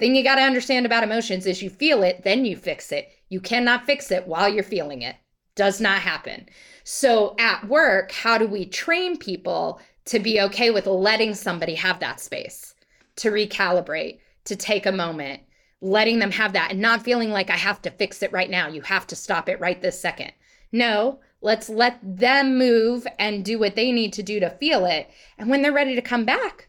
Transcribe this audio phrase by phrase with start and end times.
[0.00, 3.08] thing you got to understand about emotions is you feel it, then you fix it.
[3.28, 5.16] You cannot fix it while you're feeling it.
[5.54, 6.48] Does not happen.
[6.82, 12.00] So at work, how do we train people to be okay with letting somebody have
[12.00, 12.74] that space,
[13.16, 15.42] to recalibrate, to take a moment,
[15.80, 18.68] letting them have that and not feeling like I have to fix it right now.
[18.68, 20.32] You have to stop it right this second.
[20.72, 25.10] No, let's let them move and do what they need to do to feel it.
[25.38, 26.68] And when they're ready to come back,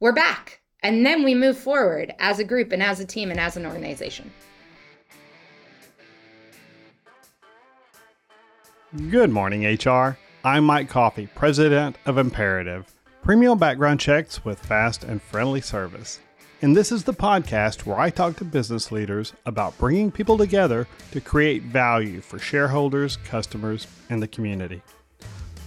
[0.00, 0.61] we're back.
[0.84, 3.64] And then we move forward as a group and as a team and as an
[3.64, 4.32] organization.
[9.08, 10.18] Good morning, HR.
[10.44, 16.18] I'm Mike Coffey, President of Imperative, premium background checks with fast and friendly service.
[16.62, 20.88] And this is the podcast where I talk to business leaders about bringing people together
[21.12, 24.82] to create value for shareholders, customers, and the community.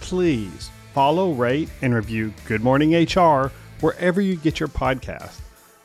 [0.00, 5.40] Please follow, rate, and review Good Morning HR wherever you get your podcast.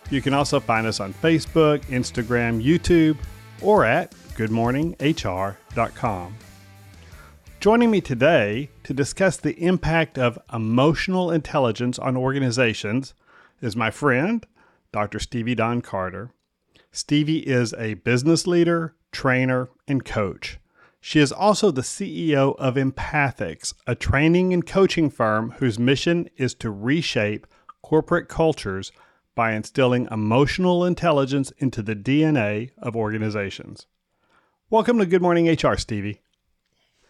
[0.10, 3.18] You can also find us on Facebook, Instagram, YouTube,
[3.62, 6.36] or at goodmorninghr.com.
[7.60, 13.14] Joining me today to discuss the impact of emotional intelligence on organizations
[13.62, 14.46] is my friend,
[14.92, 15.20] Dr.
[15.20, 16.32] Stevie Dawn Carter.
[16.92, 20.60] Stevie is a business leader, trainer, and coach.
[21.00, 26.54] She is also the CEO of Empathics, a training and coaching firm whose mission is
[26.56, 27.48] to reshape
[27.82, 28.92] corporate cultures
[29.36, 33.88] by instilling emotional intelligence into the DNA of organizations.
[34.70, 36.22] Welcome to Good Morning HR, Stevie.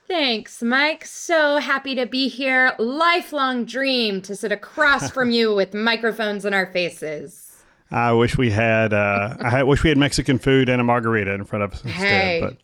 [0.07, 1.05] Thanks, Mike.
[1.05, 2.73] So happy to be here.
[2.77, 7.63] Lifelong dream to sit across from you with microphones in our faces.
[7.89, 8.93] I wish we had.
[8.93, 12.01] Uh, I wish we had Mexican food and a margarita in front of us instead.
[12.01, 12.57] Hey, but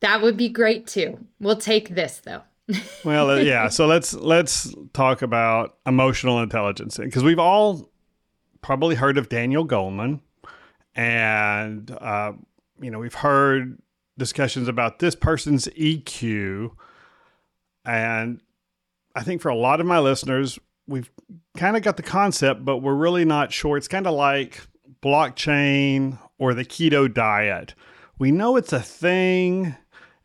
[0.00, 1.18] that would be great too.
[1.40, 2.42] We'll take this though.
[3.04, 3.68] Well, uh, yeah.
[3.68, 7.90] So let's let's talk about emotional intelligence because we've all
[8.62, 10.20] probably heard of Daniel Goleman,
[10.94, 12.32] and uh,
[12.80, 13.78] you know we've heard
[14.18, 16.70] discussions about this person's EQ.
[17.84, 18.40] And
[19.14, 21.10] I think for a lot of my listeners, we've
[21.56, 23.76] kind of got the concept, but we're really not sure.
[23.76, 24.66] It's kind of like
[25.02, 27.74] blockchain or the keto diet.
[28.18, 29.76] We know it's a thing,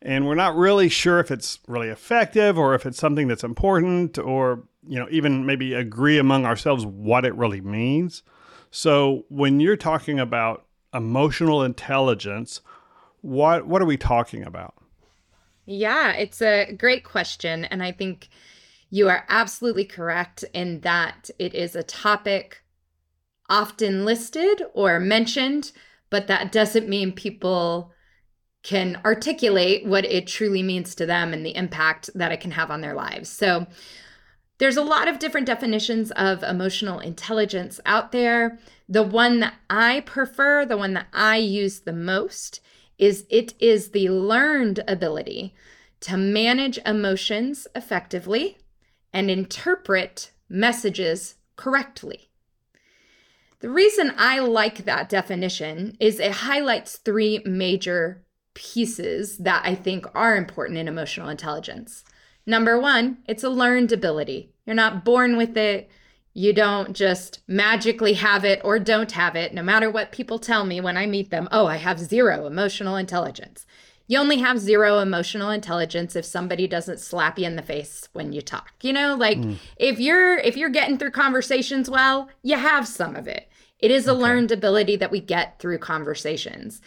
[0.04, 4.18] and we're not really sure if it's really effective or if it's something that's important
[4.18, 8.22] or, you know, even maybe agree among ourselves what it really means.
[8.70, 12.60] So when you're talking about emotional intelligence,
[13.20, 14.74] what what are we talking about?
[15.64, 18.28] Yeah, it's a great question and I think
[18.90, 22.62] you are absolutely correct in that it is a topic
[23.48, 25.72] often listed or mentioned,
[26.10, 27.92] but that doesn't mean people
[28.62, 32.70] can articulate what it truly means to them and the impact that it can have
[32.70, 33.28] on their lives.
[33.28, 33.66] So,
[34.58, 38.60] there's a lot of different definitions of emotional intelligence out there.
[38.88, 42.60] The one that I prefer, the one that I use the most,
[42.96, 45.52] is it is the learned ability
[46.00, 48.58] to manage emotions effectively
[49.12, 52.30] and interpret messages correctly.
[53.60, 58.22] The reason I like that definition is it highlights three major
[58.54, 62.04] pieces that I think are important in emotional intelligence.
[62.46, 64.52] Number one, it's a learned ability.
[64.66, 65.90] You're not born with it.
[66.34, 70.64] You don't just magically have it or don't have it, no matter what people tell
[70.64, 71.48] me when I meet them.
[71.52, 73.66] Oh, I have zero emotional intelligence.
[74.08, 78.32] You only have zero emotional intelligence if somebody doesn't slap you in the face when
[78.32, 78.72] you talk.
[78.82, 79.56] You know, like mm.
[79.76, 83.48] if you're if you're getting through conversations well, you have some of it.
[83.78, 84.20] It is a okay.
[84.20, 86.80] learned ability that we get through conversations.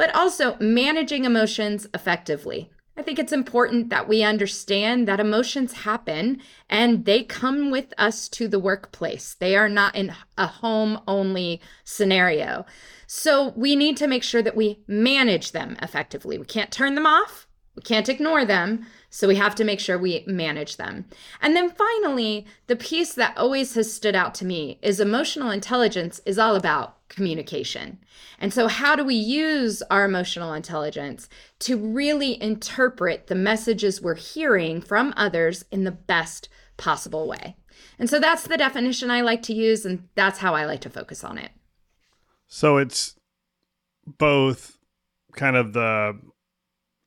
[0.00, 2.70] But also managing emotions effectively.
[2.96, 6.40] I think it's important that we understand that emotions happen
[6.70, 9.34] and they come with us to the workplace.
[9.34, 12.64] They are not in a home only scenario.
[13.06, 16.38] So we need to make sure that we manage them effectively.
[16.38, 17.46] We can't turn them off,
[17.76, 18.86] we can't ignore them.
[19.10, 21.04] So we have to make sure we manage them.
[21.42, 26.22] And then finally, the piece that always has stood out to me is emotional intelligence
[26.24, 27.98] is all about communication.
[28.38, 31.28] And so, how do we use our emotional intelligence
[31.60, 36.48] to really interpret the messages we're hearing from others in the best
[36.78, 37.56] possible way?
[37.98, 40.90] And so, that's the definition I like to use, and that's how I like to
[40.90, 41.50] focus on it.
[42.46, 43.16] So, it's
[44.06, 44.78] both
[45.32, 46.18] kind of the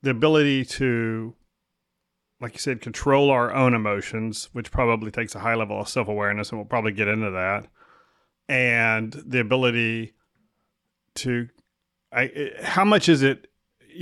[0.02, 1.34] the ability to
[2.40, 6.50] like you said control our own emotions which probably takes a high level of self-awareness
[6.50, 7.66] and we'll probably get into that
[8.48, 10.14] and the ability
[11.14, 11.48] to
[12.12, 13.48] I, how much is it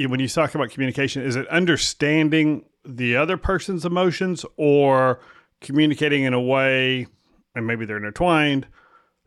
[0.07, 5.21] when you talk about communication is it understanding the other person's emotions or
[5.61, 7.07] communicating in a way
[7.55, 8.67] and maybe they're intertwined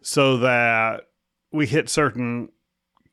[0.01, 1.07] so that
[1.51, 2.49] we hit certain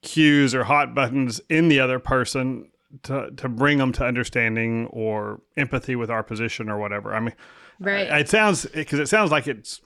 [0.03, 2.69] cues or hot buttons in the other person
[3.03, 7.15] to to bring them to understanding or empathy with our position or whatever.
[7.15, 7.35] I mean,
[7.81, 8.09] right?
[8.21, 9.81] It sounds because it sounds like it's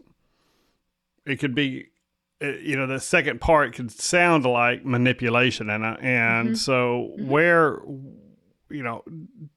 [1.24, 1.86] it could be
[2.40, 6.54] you know the second part could sound like manipulation and uh, and mm-hmm.
[6.54, 7.28] so mm-hmm.
[7.28, 7.80] where
[8.70, 9.02] you know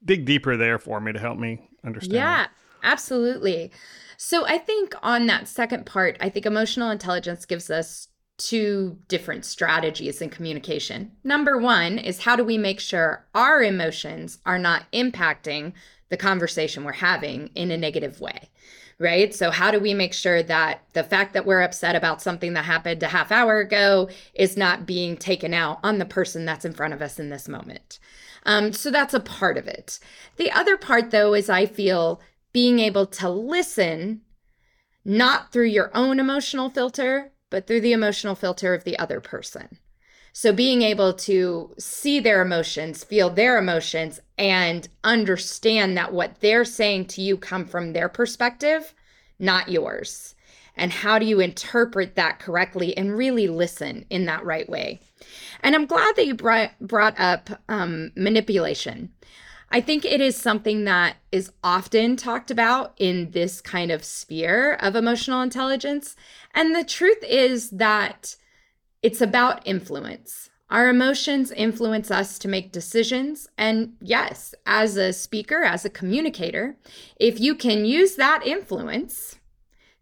[0.06, 2.48] dig deeper there for me to help me understand yeah
[2.84, 3.72] absolutely
[4.18, 9.44] so i think on that second part i think emotional intelligence gives us two different
[9.44, 14.90] strategies in communication number one is how do we make sure our emotions are not
[14.94, 15.74] impacting
[16.08, 18.50] the conversation we're having in a negative way
[19.00, 19.34] right?
[19.34, 22.66] So, how do we make sure that the fact that we're upset about something that
[22.66, 26.74] happened a half hour ago is not being taken out on the person that's in
[26.74, 28.00] front of us in this moment?
[28.46, 30.00] Um, so, that's a part of it.
[30.36, 34.22] The other part, though, is I feel being able to listen
[35.06, 39.80] not through your own emotional filter, but through the emotional filter of the other person.
[40.34, 46.66] So being able to see their emotions, feel their emotions, and understand that what they're
[46.66, 48.94] saying to you come from their perspective,
[49.40, 50.36] not yours.
[50.76, 55.02] And how do you interpret that correctly and really listen in that right way?
[55.62, 59.12] And I'm glad that you brought, brought up um, manipulation.
[59.72, 64.74] I think it is something that is often talked about in this kind of sphere
[64.74, 66.16] of emotional intelligence.
[66.56, 68.36] And the truth is that
[69.01, 70.50] it's about influence.
[70.69, 73.48] Our emotions influence us to make decisions.
[73.57, 76.78] And yes, as a speaker, as a communicator,
[77.16, 79.38] if you can use that influence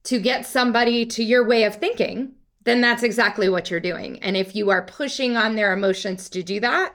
[0.03, 2.33] to get somebody to your way of thinking,
[2.63, 4.19] then that's exactly what you're doing.
[4.19, 6.93] And if you are pushing on their emotions to do that,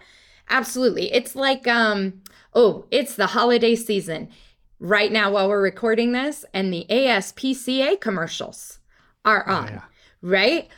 [0.51, 1.11] absolutely.
[1.13, 2.21] It's like, um,
[2.53, 4.29] oh, it's the holiday season
[4.79, 8.81] right now while we're recording this, and the ASPCA commercials
[9.25, 9.83] are on, oh, yeah.
[10.21, 10.69] right?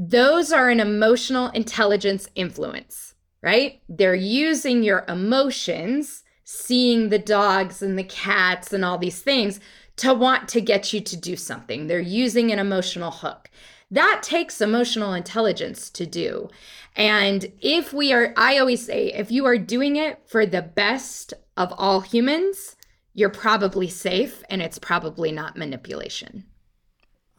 [0.00, 3.82] Those are an emotional intelligence influence, right?
[3.88, 9.58] They're using your emotions, seeing the dogs and the cats and all these things
[9.96, 11.88] to want to get you to do something.
[11.88, 13.50] They're using an emotional hook.
[13.90, 16.48] That takes emotional intelligence to do.
[16.94, 21.34] And if we are, I always say, if you are doing it for the best
[21.56, 22.76] of all humans,
[23.14, 26.44] you're probably safe and it's probably not manipulation.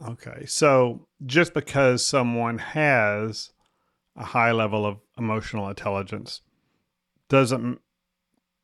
[0.06, 0.44] Okay.
[0.44, 3.52] So just because someone has
[4.16, 6.40] a high level of emotional intelligence
[7.28, 7.80] doesn't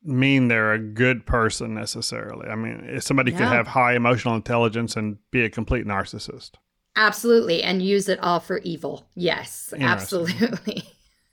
[0.03, 2.49] mean they're a good person necessarily.
[2.49, 3.39] I mean, somebody yeah.
[3.39, 6.53] could have high emotional intelligence and be a complete narcissist.
[6.95, 7.63] Absolutely.
[7.63, 9.09] And use it all for evil.
[9.15, 10.85] Yes, absolutely.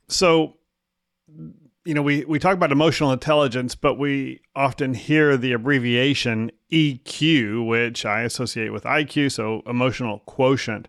[0.10, 0.58] So
[1.86, 7.68] you know, we, we talk about emotional intelligence, but we often hear the abbreviation EQ,
[7.68, 10.88] which I associate with IQ, so emotional quotient.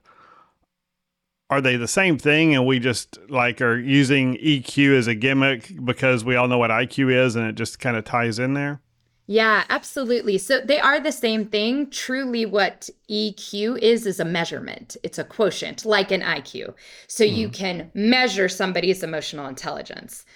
[1.50, 2.55] Are they the same thing?
[2.55, 6.70] And we just like are using EQ as a gimmick because we all know what
[6.70, 8.81] IQ is and it just kind of ties in there?
[9.26, 10.37] Yeah, absolutely.
[10.37, 11.88] So they are the same thing.
[11.91, 16.75] Truly, what EQ is, is a measurement, it's a quotient like an IQ.
[17.06, 17.35] So mm.
[17.35, 20.26] you can measure somebody's emotional intelligence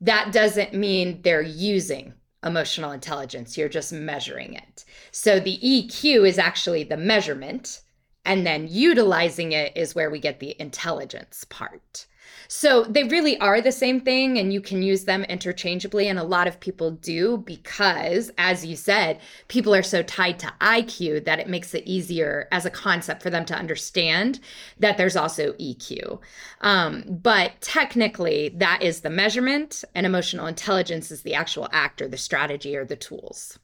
[0.00, 2.14] that doesn't mean they're using
[2.44, 3.58] emotional intelligence.
[3.58, 4.84] You're just measuring it.
[5.10, 7.80] So the EQ is actually the measurement,
[8.28, 12.06] and then utilizing it is where we get the intelligence part.
[12.46, 16.08] So they really are the same thing, and you can use them interchangeably.
[16.08, 20.52] And a lot of people do because, as you said, people are so tied to
[20.60, 24.40] IQ that it makes it easier as a concept for them to understand
[24.78, 26.20] that there's also EQ.
[26.60, 32.08] Um, but technically, that is the measurement, and emotional intelligence is the actual act or
[32.08, 33.58] the strategy or the tools.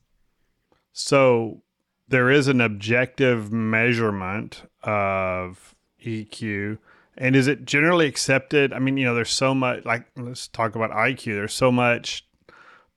[0.93, 1.63] So
[2.09, 6.79] there is an objective measurement of EQ
[7.17, 8.73] and is it generally accepted?
[8.73, 11.35] I mean, you know, there's so much, like, let's talk about IQ.
[11.35, 12.27] There's so much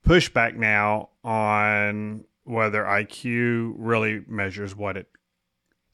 [0.06, 5.06] pushback now on whether IQ really measures what it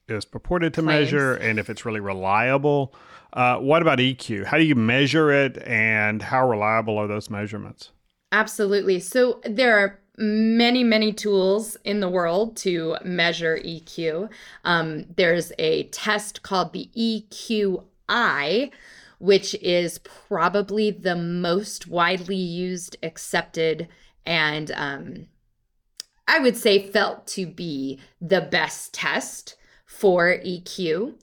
[0.09, 1.13] is purported to Claims.
[1.13, 2.95] measure and if it's really reliable.
[3.33, 4.45] Uh, what about EQ?
[4.45, 7.91] How do you measure it and how reliable are those measurements?
[8.33, 9.01] Absolutely.
[9.01, 14.31] So there are many, many tools in the world to measure EQ.
[14.65, 18.71] Um, there's a test called the EQI,
[19.19, 23.89] which is probably the most widely used, accepted,
[24.25, 25.27] and um,
[26.29, 31.15] I would say felt to be the best test for EQ.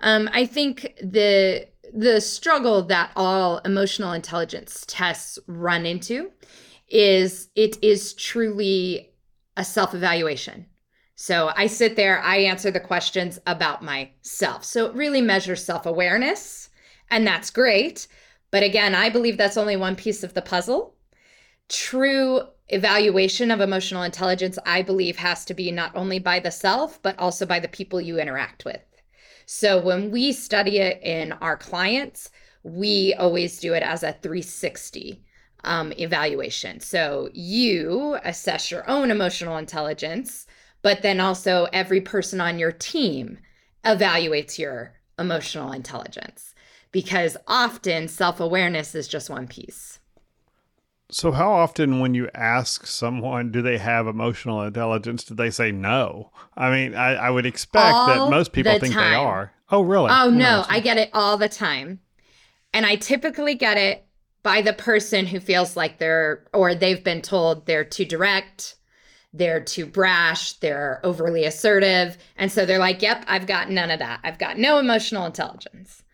[0.00, 6.32] Um, I think the the struggle that all emotional intelligence tests run into
[6.88, 9.12] is it is truly
[9.56, 10.66] a self evaluation.
[11.16, 14.64] So I sit there, I answer the questions about myself.
[14.64, 16.70] So it really measures self awareness
[17.10, 18.08] And that's great.
[18.50, 20.94] But again, I believe that's only one piece of the puzzle.
[21.68, 27.00] True evaluation of emotional intelligence, I believe, has to be not only by the self,
[27.02, 28.82] but also by the people you interact with.
[29.46, 32.30] So when we study it in our clients,
[32.62, 35.23] we always do it as a 360
[35.64, 36.80] um, evaluation.
[36.80, 40.46] So you assess your own emotional intelligence,
[40.82, 43.38] but then also every person on your team
[43.84, 46.54] evaluates your emotional intelligence
[46.92, 49.98] because often self awareness is just one piece.
[51.10, 55.70] So, how often, when you ask someone, do they have emotional intelligence, do they say
[55.70, 56.30] no?
[56.56, 59.10] I mean, I, I would expect all that most people think time.
[59.10, 59.52] they are.
[59.70, 60.10] Oh, really?
[60.10, 62.00] Oh, no, I get it all the time.
[62.72, 64.06] And I typically get it
[64.44, 68.76] by the person who feels like they're, or they've been told they're too direct,
[69.32, 72.16] they're too brash, they're overly assertive.
[72.36, 74.20] And so they're like, yep, I've got none of that.
[74.22, 76.04] I've got no emotional intelligence.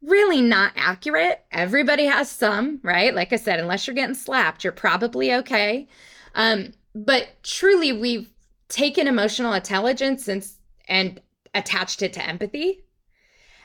[0.00, 1.44] Really not accurate.
[1.50, 3.12] Everybody has some, right?
[3.12, 5.88] Like I said, unless you're getting slapped, you're probably okay.
[6.36, 8.30] Um, but truly, we've
[8.68, 10.46] taken emotional intelligence and,
[10.86, 11.20] and
[11.54, 12.84] attached it to empathy.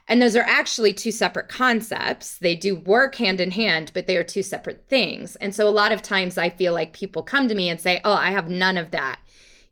[0.08, 2.38] And those are actually two separate concepts.
[2.38, 5.38] They do work hand in hand, but they are two separate things.
[5.38, 8.02] And so a lot of times I feel like people come to me and say,
[8.04, 9.20] Oh, I have none of that.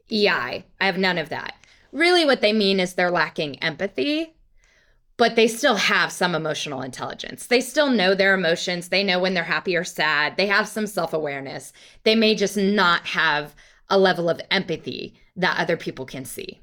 [0.10, 1.56] EI, I have none of that.
[1.92, 4.34] Really, what they mean is they're lacking empathy,
[5.18, 7.48] but they still have some emotional intelligence.
[7.48, 8.90] They still know their emotions.
[8.90, 10.38] They know when they're happy or sad.
[10.38, 11.74] They have some self awareness.
[12.04, 13.54] They may just not have
[13.90, 16.62] a level of empathy that other people can see.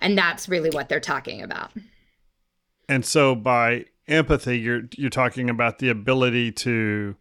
[0.00, 1.72] And that's really what they're talking about.
[2.88, 7.16] And so by empathy, you're you're talking about the ability to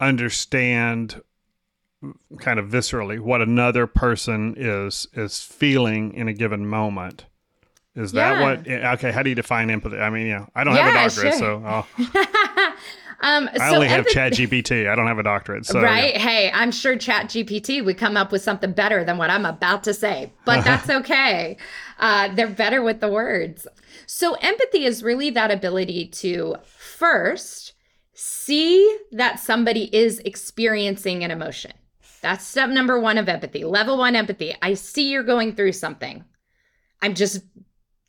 [0.00, 1.20] understand
[2.38, 7.26] kind of viscerally what another person is is feeling in a given moment.
[7.94, 8.34] Is yeah.
[8.34, 8.68] that what?
[8.98, 9.98] Okay, how do you define empathy?
[9.98, 11.38] I mean, yeah, I don't yeah, have a doctorate, sure.
[11.38, 11.84] so
[13.22, 14.90] Um, I so only have Chat GPT.
[14.90, 15.64] I don't have a doctorate.
[15.64, 16.14] So, right?
[16.14, 16.18] Yeah.
[16.18, 19.84] Hey, I'm sure Chat GPT would come up with something better than what I'm about
[19.84, 21.56] to say, but that's okay.
[22.00, 23.66] Uh, they're better with the words.
[24.06, 27.74] So, empathy is really that ability to first
[28.12, 31.72] see that somebody is experiencing an emotion.
[32.22, 33.64] That's step number one of empathy.
[33.64, 34.54] Level one empathy.
[34.62, 36.24] I see you're going through something.
[37.00, 37.42] I'm just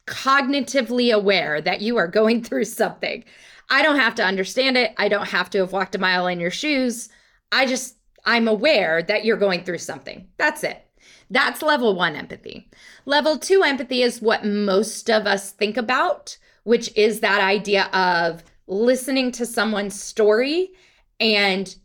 [0.07, 3.23] cognitively aware that you are going through something.
[3.69, 4.93] I don't have to understand it.
[4.97, 7.09] I don't have to have walked a mile in your shoes.
[7.51, 10.27] I just, I'm aware that you're going through something.
[10.37, 10.85] That's it.
[11.29, 12.69] That's level one empathy.
[13.05, 18.43] Level two empathy is what most of us think about, which is that idea of
[18.67, 20.71] listening to someone's story
[21.19, 21.75] and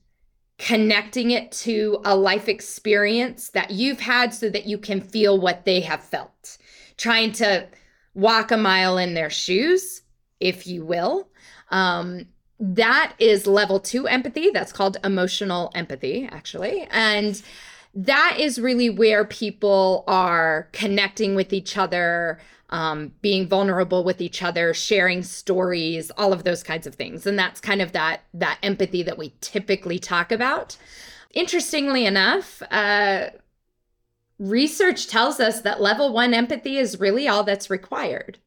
[0.59, 5.65] connecting it to a life experience that you've had so that you can feel what
[5.65, 6.59] they have felt.
[6.97, 7.67] Trying to
[8.15, 10.03] walk a mile in their shoes,
[10.41, 11.29] if you will,
[11.71, 12.27] um,
[12.61, 14.51] that is level two empathy.
[14.51, 16.89] That's called emotional empathy, actually.
[16.91, 17.41] And
[17.95, 22.39] that is really where people are connecting with each other,
[22.71, 27.27] um, being vulnerable with each other, sharing stories, all of those kinds of things.
[27.27, 30.77] And that's kind of that that empathy that we typically talk about.
[31.33, 33.31] Interestingly enough, uh,
[34.39, 38.39] research tells us that level one empathy is really all that's required.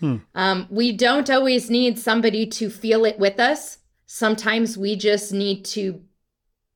[0.00, 0.16] Hmm.
[0.34, 3.78] Um, we don't always need somebody to feel it with us.
[4.06, 6.02] Sometimes we just need to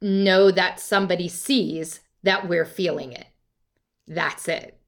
[0.00, 3.26] know that somebody sees that we're feeling it.
[4.06, 4.78] That's it.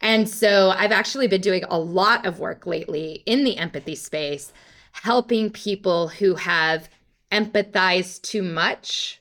[0.00, 4.52] And so I've actually been doing a lot of work lately in the empathy space,
[4.92, 6.88] helping people who have
[7.30, 9.20] empathized too much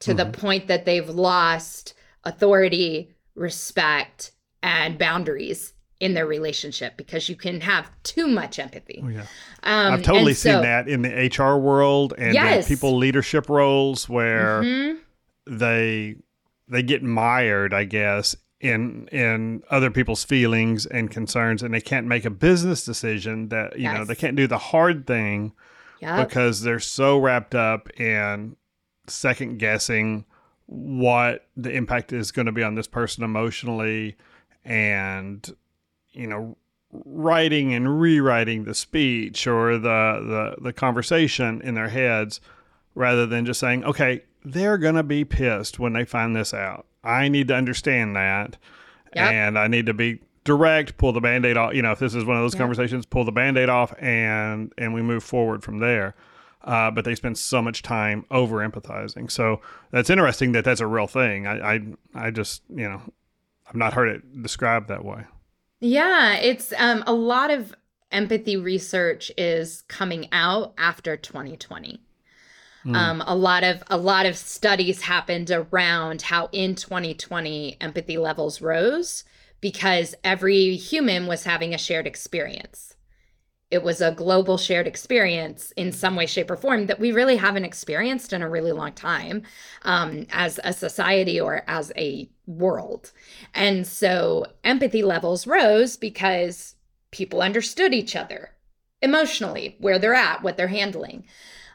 [0.00, 0.18] to mm-hmm.
[0.18, 1.94] the point that they've lost
[2.24, 4.32] authority, respect,
[4.62, 9.00] and boundaries in their relationship because you can have too much empathy.
[9.04, 9.20] Oh, yeah.
[9.62, 12.66] Um, I've totally so, seen that in the HR world and yes.
[12.66, 14.98] people leadership roles where mm-hmm.
[15.46, 16.16] they
[16.66, 22.08] they get mired, I guess, in in other people's feelings and concerns and they can't
[22.08, 23.96] make a business decision that you yes.
[23.96, 25.52] know they can't do the hard thing
[26.00, 26.28] yep.
[26.28, 28.56] because they're so wrapped up in
[29.06, 30.24] second guessing
[30.66, 34.16] what the impact is going to be on this person emotionally
[34.64, 35.54] and
[36.12, 36.56] you know
[36.92, 42.40] writing and rewriting the speech or the the, the conversation in their heads
[42.94, 46.84] rather than just saying okay they're going to be pissed when they find this out.
[47.04, 48.56] I need to understand that
[49.14, 49.32] yep.
[49.32, 52.24] and i need to be direct pull the band-aid off you know if this is
[52.24, 52.60] one of those yep.
[52.60, 56.14] conversations pull the band-aid off and and we move forward from there.
[56.64, 60.86] Uh, but they spend so much time over empathizing so that's interesting that that's a
[60.86, 61.44] real thing.
[61.44, 61.80] I, I
[62.14, 63.02] i just you know
[63.66, 65.24] i've not heard it described that way
[65.82, 67.74] yeah, it's um, a lot of
[68.12, 72.00] empathy research is coming out after 2020.
[72.84, 72.96] Mm.
[72.96, 78.60] Um, a lot of a lot of studies happened around how in 2020 empathy levels
[78.60, 79.24] rose
[79.60, 82.94] because every human was having a shared experience.
[83.70, 87.36] It was a global shared experience in some way, shape, or form that we really
[87.36, 89.42] haven't experienced in a really long time
[89.82, 93.12] um, as a society or as a world.
[93.54, 96.74] And so empathy levels rose because
[97.10, 98.50] people understood each other
[99.00, 101.24] emotionally, where they're at, what they're handling.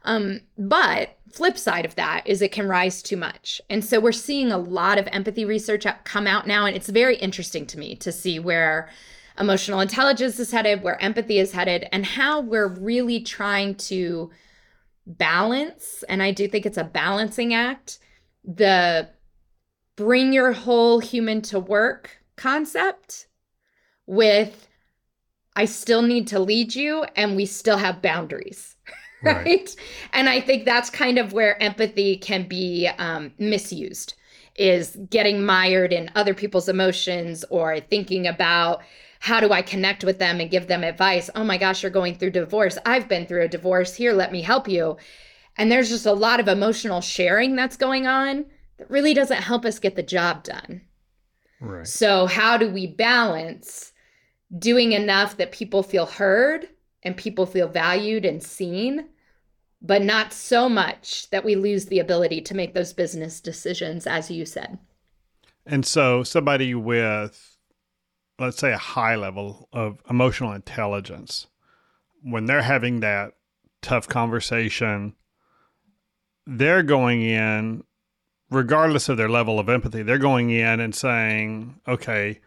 [0.04, 3.62] Um, but flip side of that is it can rise too much.
[3.70, 6.66] And so we're seeing a lot of empathy research come out now.
[6.66, 8.90] And it's very interesting to me to see where
[9.38, 14.32] emotional intelligence is headed, where empathy is headed, and how we're really trying to
[15.06, 16.04] balance.
[16.08, 18.00] And I do think it's a balancing act
[18.48, 19.10] the
[19.98, 23.28] bring your whole human to work concept
[24.06, 24.70] with
[25.58, 28.76] I still need to lead you and we still have boundaries.
[29.24, 29.46] right?
[29.46, 29.76] right?
[30.14, 34.14] And I think that's kind of where empathy can be um, misused
[34.56, 38.82] is getting mired in other people's emotions or thinking about
[39.20, 41.30] how do I connect with them and give them advice?
[41.36, 42.78] Oh my gosh, you're going through divorce.
[42.86, 43.96] I've been through a divorce.
[43.96, 44.98] Here, let me help you.
[45.58, 48.46] And there's just a lot of emotional sharing that's going on
[48.78, 50.82] that really doesn't help us get the job done.
[51.60, 51.88] Right.
[51.88, 53.94] So, how do we balance
[54.58, 56.68] doing enough that people feel heard
[57.04, 59.08] and people feel valued and seen,
[59.82, 64.32] but not so much that we lose the ability to make those business decisions, as
[64.32, 64.78] you said.
[65.66, 67.58] And so, somebody with,
[68.40, 71.48] let's say, a high level of emotional intelligence,
[72.24, 73.34] when they're having that
[73.82, 75.16] tough conversation,
[76.46, 77.84] they're going in,
[78.50, 82.40] regardless of their level of empathy, they're going in and saying, okay,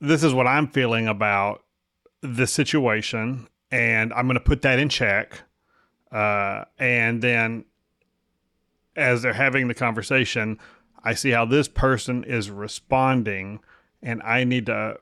[0.00, 1.62] this is what I'm feeling about
[2.22, 5.42] the situation, and I'm going to put that in check.
[6.12, 7.64] Uh, and then
[8.96, 10.58] as they're having the conversation,
[11.02, 13.60] I see how this person is responding,
[14.02, 14.98] and I need to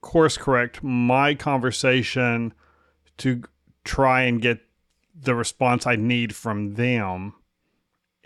[0.00, 2.54] course correct my conversation
[3.18, 3.42] to
[3.84, 4.60] try and get
[5.14, 7.34] the response I need from them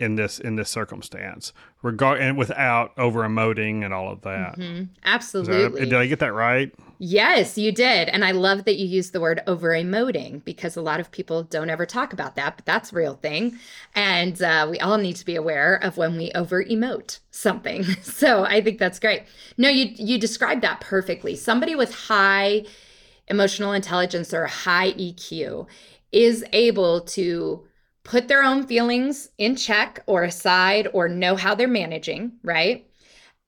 [0.03, 4.57] in this in this circumstance regard and without over emoting and all of that.
[4.57, 4.83] Mm-hmm.
[5.05, 6.73] absolutely that, did i get that right?
[6.99, 8.09] Yes you did.
[8.09, 11.43] And i love that you used the word over emoting because a lot of people
[11.43, 13.57] don't ever talk about that but that's a real thing.
[13.95, 17.85] And uh, we all need to be aware of when we over emote something.
[18.03, 19.23] So i think that's great.
[19.57, 21.35] No you you described that perfectly.
[21.35, 22.65] Somebody with high
[23.27, 25.65] emotional intelligence or high eq
[26.11, 27.65] is able to
[28.03, 32.85] put their own feelings in check or aside or know how they're managing, right?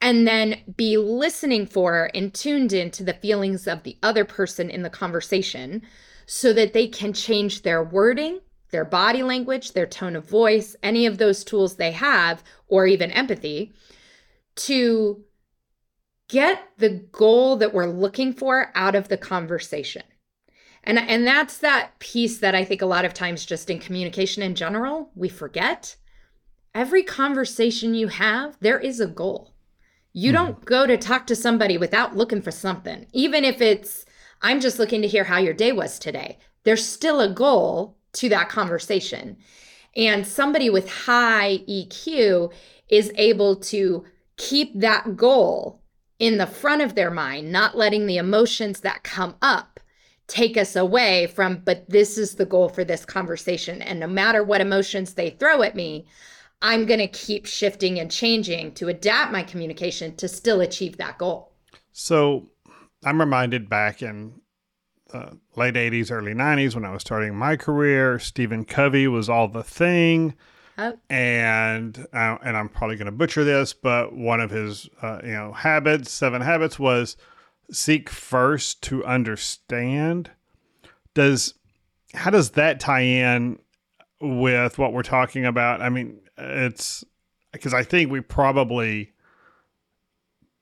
[0.01, 4.81] And then be listening for and tuned into the feelings of the other person in
[4.81, 5.81] the conversation
[6.25, 8.39] so that they can change their wording,
[8.71, 13.11] their body language, their tone of voice, any of those tools they have, or even
[13.11, 13.73] empathy
[14.55, 15.23] to
[16.27, 20.03] get the goal that we're looking for out of the conversation.
[20.85, 24.43] And and that's that piece that I think a lot of times just in communication
[24.43, 25.95] in general, we forget.
[26.73, 29.53] Every conversation you have, there is a goal.
[30.13, 30.45] You mm-hmm.
[30.45, 33.07] don't go to talk to somebody without looking for something.
[33.13, 34.05] Even if it's
[34.41, 36.37] I'm just looking to hear how your day was today.
[36.63, 39.37] There's still a goal to that conversation.
[39.95, 42.51] And somebody with high EQ
[42.89, 44.05] is able to
[44.37, 45.81] keep that goal
[46.19, 49.79] in the front of their mind, not letting the emotions that come up
[50.27, 53.81] take us away from, but this is the goal for this conversation.
[53.81, 56.05] And no matter what emotions they throw at me,
[56.61, 61.17] I'm going to keep shifting and changing to adapt my communication to still achieve that
[61.17, 61.51] goal.
[61.91, 62.49] So
[63.03, 64.41] I'm reminded back in
[65.11, 69.47] the late 80s, early 90s when I was starting my career, Stephen Covey was all
[69.47, 70.35] the thing.
[70.77, 70.93] Oh.
[71.09, 75.31] And uh, and I'm probably going to butcher this, but one of his uh, you
[75.31, 77.15] know habits, seven habits, was
[77.71, 80.31] seek first to understand?
[81.13, 81.53] Does
[82.13, 83.59] how does that tie in
[84.21, 85.81] with what we're talking about?
[85.81, 87.03] I mean it's
[87.51, 89.13] because i think we probably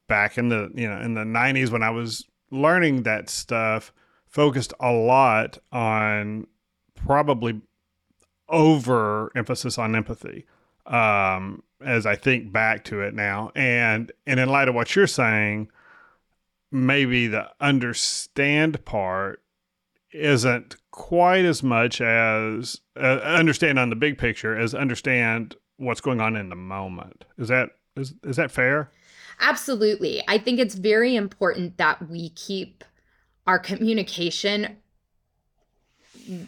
[0.07, 3.91] back in the you know in the 90s when i was learning that stuff
[4.27, 6.45] focused a lot on
[6.95, 7.61] probably
[8.49, 10.45] over emphasis on empathy
[10.85, 13.51] um as i think back to it now.
[13.55, 15.69] And and in light of what you're saying
[16.73, 19.41] maybe the understand part
[20.11, 26.19] isn't quite as much as uh, understand on the big picture as understand what's going
[26.19, 27.25] on in the moment.
[27.37, 28.91] Is that is is that fair?
[29.39, 30.23] Absolutely.
[30.27, 32.83] I think it's very important that we keep
[33.47, 34.77] our communication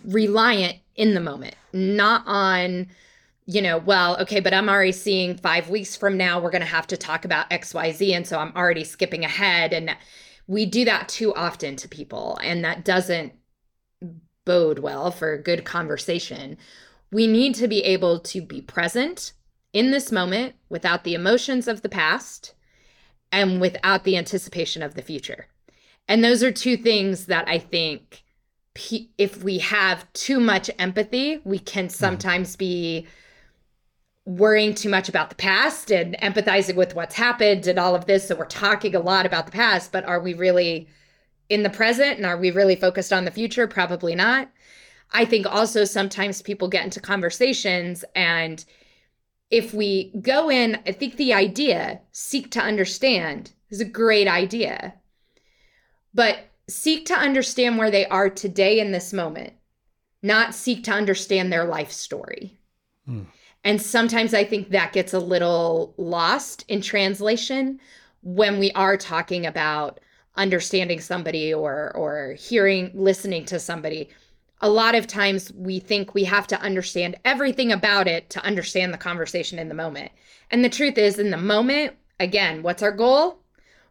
[0.06, 2.88] reliant in the moment, not on,
[3.46, 6.68] you know, well, okay, but I'm already seeing five weeks from now, we're going to
[6.68, 8.16] have to talk about XYZ.
[8.16, 9.72] And so I'm already skipping ahead.
[9.72, 9.96] And
[10.48, 12.40] we do that too often to people.
[12.44, 13.34] And that doesn't
[14.46, 16.58] bode well for good conversation.
[17.12, 19.34] We need to be able to be present
[19.74, 22.54] in this moment without the emotions of the past
[23.32, 25.48] and without the anticipation of the future.
[26.08, 28.24] And those are two things that I think
[29.18, 31.92] if we have too much empathy, we can mm-hmm.
[31.92, 33.08] sometimes be
[34.26, 38.28] worrying too much about the past and empathizing with what's happened and all of this.
[38.28, 40.88] So we're talking a lot about the past, but are we really
[41.48, 43.68] in the present and are we really focused on the future?
[43.68, 44.50] Probably not.
[45.12, 48.66] I think also sometimes people get into conversations and
[49.52, 54.96] if we go in, I think the idea, seek to understand, is a great idea.
[56.14, 59.54] But seek to understand where they are today in this moment,
[60.24, 62.58] not seek to understand their life story.
[63.08, 63.28] Mm.
[63.66, 67.80] And sometimes I think that gets a little lost in translation
[68.22, 70.00] when we are talking about
[70.36, 74.10] understanding somebody or or hearing listening to somebody.
[74.62, 78.94] A lot of times we think we have to understand everything about it to understand
[78.94, 80.12] the conversation in the moment.
[80.52, 83.40] And the truth is in the moment again what's our goal?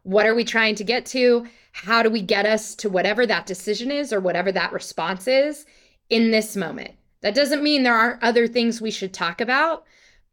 [0.03, 1.47] What are we trying to get to?
[1.73, 5.65] How do we get us to whatever that decision is or whatever that response is
[6.09, 6.91] in this moment?
[7.25, 9.85] That doesn't mean there aren't other things we should talk about,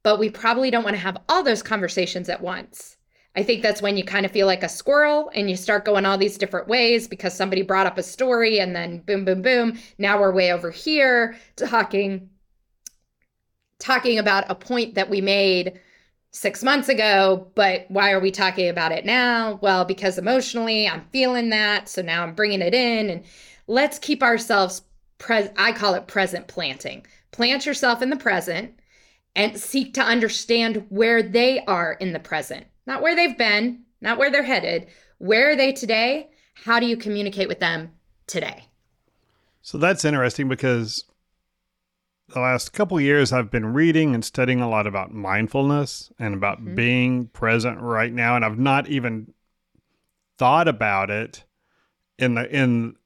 [0.03, 2.99] but we probably don't want to have all those conversations at once.
[3.35, 6.05] I think that's when you kind of feel like a squirrel and you start going
[6.05, 9.79] all these different ways because somebody brought up a story and then boom boom boom
[9.97, 12.29] now we're way over here talking
[13.79, 15.81] talking about a point that we made
[16.31, 19.59] six months ago, but why are we talking about it now?
[19.63, 21.89] Well, because emotionally I'm feeling that.
[21.89, 23.25] So now I'm bringing it in and
[23.67, 24.83] let's keep ourselves
[25.23, 27.07] pres I call it present planting.
[27.31, 28.79] Plant yourself in the present
[29.35, 34.19] and seek to understand where they are in the present, not where they've been, not
[34.19, 34.89] where they're headed.
[35.19, 36.29] Where are they today?
[36.55, 37.93] How do you communicate with them
[38.27, 38.67] today?
[39.63, 41.05] So that's interesting because
[42.29, 46.59] the last couple years I've been reading and studying a lot about mindfulness and about
[46.59, 46.75] mm-hmm.
[46.75, 49.33] being present right now and I've not even
[50.37, 51.45] thought about it
[52.19, 52.97] in the in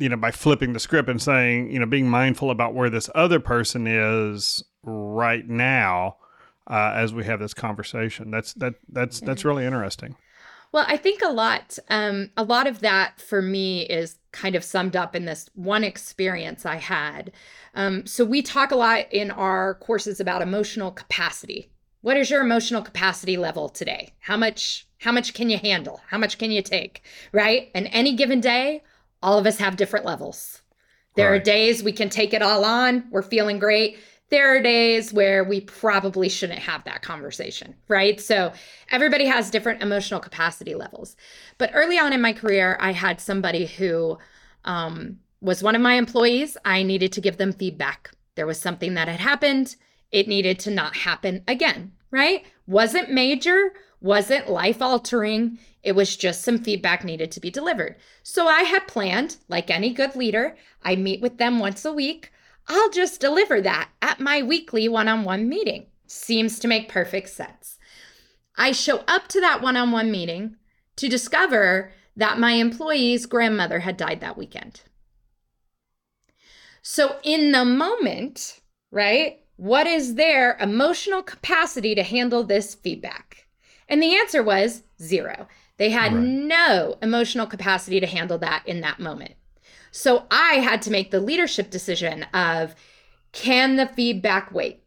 [0.00, 3.08] you know by flipping the script and saying you know being mindful about where this
[3.14, 6.16] other person is right now
[6.68, 10.16] uh, as we have this conversation that's that that's that's really interesting
[10.72, 14.62] well, I think a lot, um, a lot of that for me is kind of
[14.62, 17.32] summed up in this one experience I had.
[17.74, 21.70] Um, so we talk a lot in our courses about emotional capacity.
[22.02, 24.14] What is your emotional capacity level today?
[24.20, 24.86] How much?
[24.98, 26.00] How much can you handle?
[26.08, 27.02] How much can you take?
[27.32, 27.70] Right?
[27.74, 28.82] And any given day,
[29.22, 30.62] all of us have different levels.
[31.16, 31.40] There right.
[31.40, 33.04] are days we can take it all on.
[33.10, 33.98] We're feeling great
[34.30, 38.20] there are days where we probably shouldn't have that conversation, right?
[38.20, 38.52] So
[38.90, 41.16] everybody has different emotional capacity levels.
[41.58, 44.18] But early on in my career, I had somebody who
[44.64, 46.56] um, was one of my employees.
[46.64, 48.12] I needed to give them feedback.
[48.36, 49.76] There was something that had happened,
[50.12, 52.44] it needed to not happen again, right?
[52.70, 55.58] Wasn't major, wasn't life altering.
[55.82, 57.96] It was just some feedback needed to be delivered.
[58.22, 62.30] So I had planned, like any good leader, I meet with them once a week.
[62.68, 65.86] I'll just deliver that at my weekly one on one meeting.
[66.06, 67.76] Seems to make perfect sense.
[68.56, 70.54] I show up to that one on one meeting
[70.94, 74.82] to discover that my employee's grandmother had died that weekend.
[76.82, 78.60] So, in the moment,
[78.92, 83.46] right, what is their emotional capacity to handle this feedback?
[83.90, 85.48] And the answer was zero.
[85.76, 86.22] They had right.
[86.22, 89.34] no emotional capacity to handle that in that moment.
[89.90, 92.74] So I had to make the leadership decision of
[93.32, 94.82] can the feedback wait?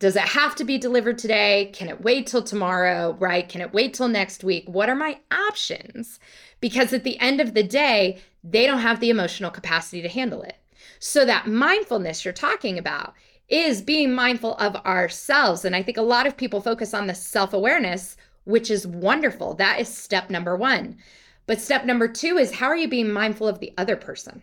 [0.00, 1.70] Does it have to be delivered today?
[1.72, 3.16] Can it wait till tomorrow?
[3.18, 3.48] Right?
[3.48, 4.64] Can it wait till next week?
[4.66, 6.20] What are my options?
[6.60, 10.42] Because at the end of the day, they don't have the emotional capacity to handle
[10.42, 10.58] it.
[10.98, 13.14] So, that mindfulness you're talking about
[13.48, 15.64] is being mindful of ourselves.
[15.64, 19.54] And I think a lot of people focus on the self awareness, which is wonderful.
[19.54, 20.98] That is step number one.
[21.46, 24.42] But step number two is how are you being mindful of the other person?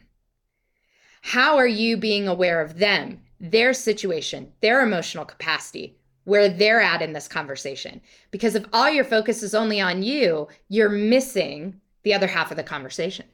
[1.21, 7.01] How are you being aware of them, their situation, their emotional capacity, where they're at
[7.01, 8.01] in this conversation?
[8.31, 12.57] Because if all your focus is only on you, you're missing the other half of
[12.57, 13.25] the conversation.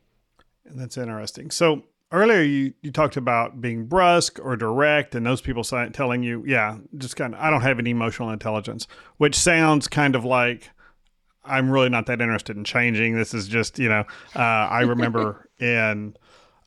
[0.65, 1.51] And that's interesting.
[1.51, 6.43] So earlier you, you talked about being brusque or direct and those people telling you,
[6.45, 10.69] yeah, just kind of, I don't have any emotional intelligence, which sounds kind of like,
[11.43, 13.15] I'm really not that interested in changing.
[13.15, 14.03] This is just, you know,
[14.35, 16.15] uh, I remember in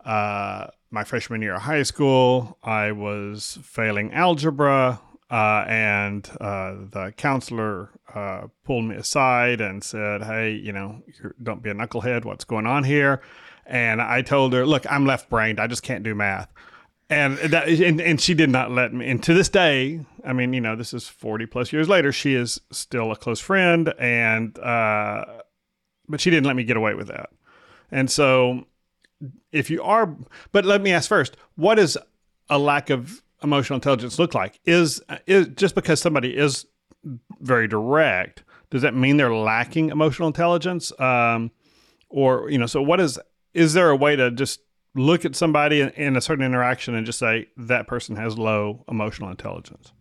[0.04, 7.12] uh, my freshman year of high school, I was failing algebra, uh, and uh, the
[7.16, 11.02] counselor uh, pulled me aside and said, "Hey, you know,
[11.42, 12.24] don't be a knucklehead.
[12.24, 13.20] What's going on here?"
[13.66, 15.61] And I told her, "Look, I'm left-brained.
[15.61, 16.53] I just can't do math."
[17.11, 19.09] And that, and, and she did not let me.
[19.09, 22.12] And to this day, I mean, you know, this is 40 plus years later.
[22.12, 25.24] She is still a close friend, and uh,
[26.09, 27.31] but she didn't let me get away with that.
[27.90, 28.66] And so,
[29.53, 30.16] if you are,
[30.53, 31.96] but let me ask first, what does
[32.48, 34.59] a lack of emotional intelligence look like?
[34.64, 36.66] Is is just because somebody is
[37.40, 40.98] very direct, does that mean they're lacking emotional intelligence?
[40.98, 41.50] Um,
[42.09, 43.18] or you know, so what is
[43.54, 44.60] is there a way to just
[44.94, 48.84] look at somebody in, in a certain interaction and just say that person has low
[48.88, 49.92] emotional intelligence?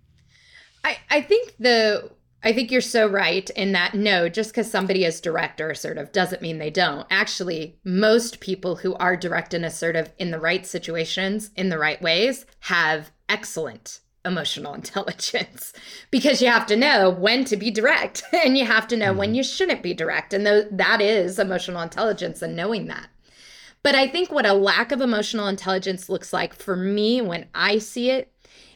[0.84, 2.12] I, I think the
[2.46, 6.12] I think you're so right in that no, just because somebody is direct or assertive
[6.12, 7.08] doesn't mean they don't.
[7.10, 12.02] Actually, most people who are direct and assertive in the right situations, in the right
[12.02, 15.72] ways, have excellent emotional intelligence
[16.12, 19.20] because you have to know when to be direct and you have to know mm-hmm.
[19.20, 20.34] when you shouldn't be direct.
[20.34, 23.08] And th- that is emotional intelligence and knowing that.
[23.84, 27.78] But I think what a lack of emotional intelligence looks like for me when I
[27.78, 28.34] see it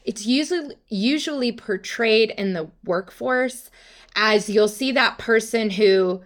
[0.07, 3.69] it's usually usually portrayed in the workforce
[4.15, 6.21] as you'll see that person who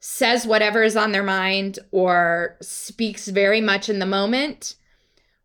[0.00, 4.74] says whatever is on their mind or speaks very much in the moment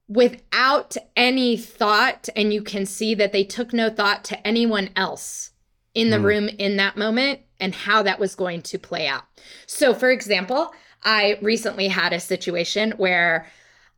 [0.08, 5.52] without any thought and you can see that they took no thought to anyone else
[5.94, 6.24] in the mm.
[6.24, 9.24] room in that moment and how that was going to play out.
[9.68, 13.48] So for example, I recently had a situation where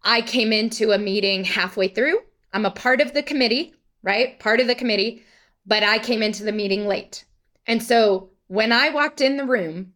[0.04, 2.20] I came into a meeting halfway through
[2.56, 4.40] I'm a part of the committee, right?
[4.40, 5.26] Part of the committee,
[5.66, 7.26] but I came into the meeting late.
[7.68, 9.92] And so when I walked in the room,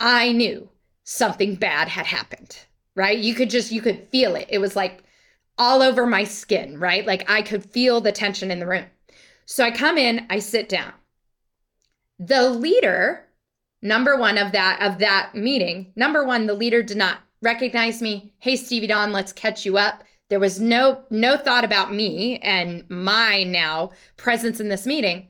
[0.00, 0.70] I knew
[1.04, 2.58] something bad had happened,
[2.94, 3.18] right?
[3.18, 4.46] You could just, you could feel it.
[4.48, 5.04] It was like
[5.58, 7.06] all over my skin, right?
[7.06, 8.86] Like I could feel the tension in the room.
[9.44, 10.94] So I come in, I sit down.
[12.18, 13.26] The leader,
[13.82, 18.32] number one of that of that meeting, number one, the leader did not recognize me.
[18.38, 20.04] Hey, Stevie Dawn let's catch you up.
[20.28, 25.28] There was no no thought about me and my now presence in this meeting.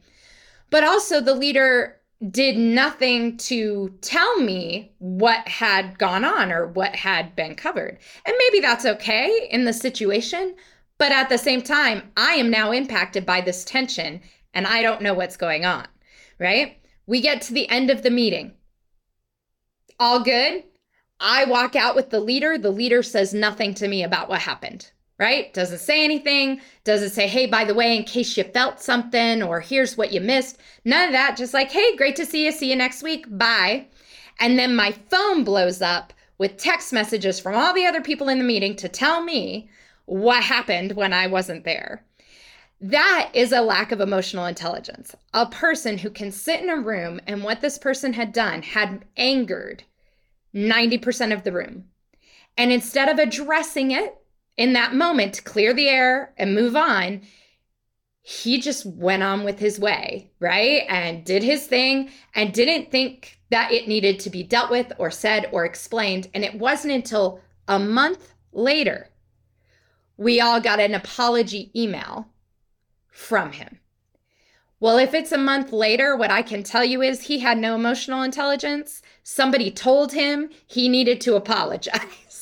[0.70, 1.96] But also the leader
[2.30, 7.98] did nothing to tell me what had gone on or what had been covered.
[8.26, 10.54] And maybe that's okay in the situation,
[10.98, 14.20] but at the same time, I am now impacted by this tension
[14.52, 15.86] and I don't know what's going on,
[16.38, 16.79] right?
[17.10, 18.52] We get to the end of the meeting.
[19.98, 20.62] All good.
[21.18, 22.56] I walk out with the leader.
[22.56, 25.52] The leader says nothing to me about what happened, right?
[25.52, 26.60] Doesn't say anything.
[26.84, 30.20] Doesn't say, hey, by the way, in case you felt something or here's what you
[30.20, 30.58] missed.
[30.84, 31.36] None of that.
[31.36, 32.52] Just like, hey, great to see you.
[32.52, 33.26] See you next week.
[33.28, 33.88] Bye.
[34.38, 38.38] And then my phone blows up with text messages from all the other people in
[38.38, 39.68] the meeting to tell me
[40.04, 42.04] what happened when I wasn't there.
[42.80, 45.14] That is a lack of emotional intelligence.
[45.34, 49.04] A person who can sit in a room and what this person had done had
[49.18, 49.84] angered
[50.54, 51.84] 90% of the room.
[52.56, 54.16] And instead of addressing it
[54.56, 57.20] in that moment to clear the air and move on,
[58.22, 60.84] he just went on with his way, right?
[60.88, 65.10] And did his thing and didn't think that it needed to be dealt with or
[65.10, 66.28] said or explained.
[66.32, 69.08] And it wasn't until a month later
[70.16, 72.29] we all got an apology email
[73.10, 73.78] from him.
[74.80, 77.74] Well, if it's a month later, what I can tell you is he had no
[77.74, 79.02] emotional intelligence.
[79.22, 82.26] Somebody told him he needed to apologize.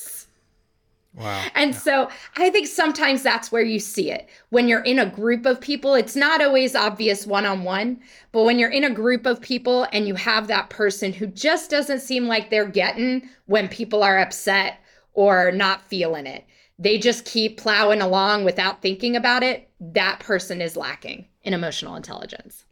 [1.19, 1.47] Wow.
[1.57, 1.79] And yeah.
[1.79, 4.29] so I think sometimes that's where you see it.
[4.51, 8.01] When you're in a group of people, it's not always obvious one on one,
[8.31, 11.71] but when you're in a group of people and you have that person who just
[11.71, 14.79] doesn't seem like they're getting when people are upset
[15.15, 16.45] or not feeling it,
[16.79, 21.97] they just keep plowing along without thinking about it, that person is lacking in emotional
[21.97, 22.65] intelligence.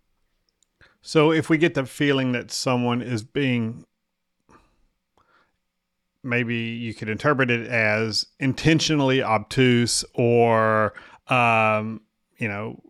[1.02, 3.84] So if we get the feeling that someone is being
[6.22, 10.92] maybe you could interpret it as intentionally obtuse or
[11.28, 12.00] um,
[12.38, 12.82] you know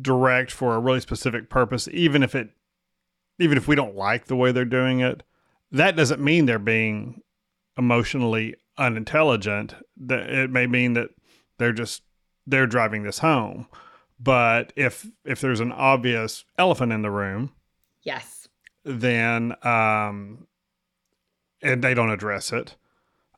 [0.00, 2.48] direct for a really specific purpose even if it
[3.38, 5.22] even if we don't like the way they're doing it
[5.70, 7.20] that doesn't mean they're being
[7.76, 11.08] emotionally unintelligent that it may mean that
[11.58, 12.02] they're just
[12.46, 13.66] they're driving this home
[14.18, 17.52] but if if there's an obvious elephant in the room
[18.02, 18.48] yes
[18.84, 20.46] then um
[21.62, 22.74] and they don't address it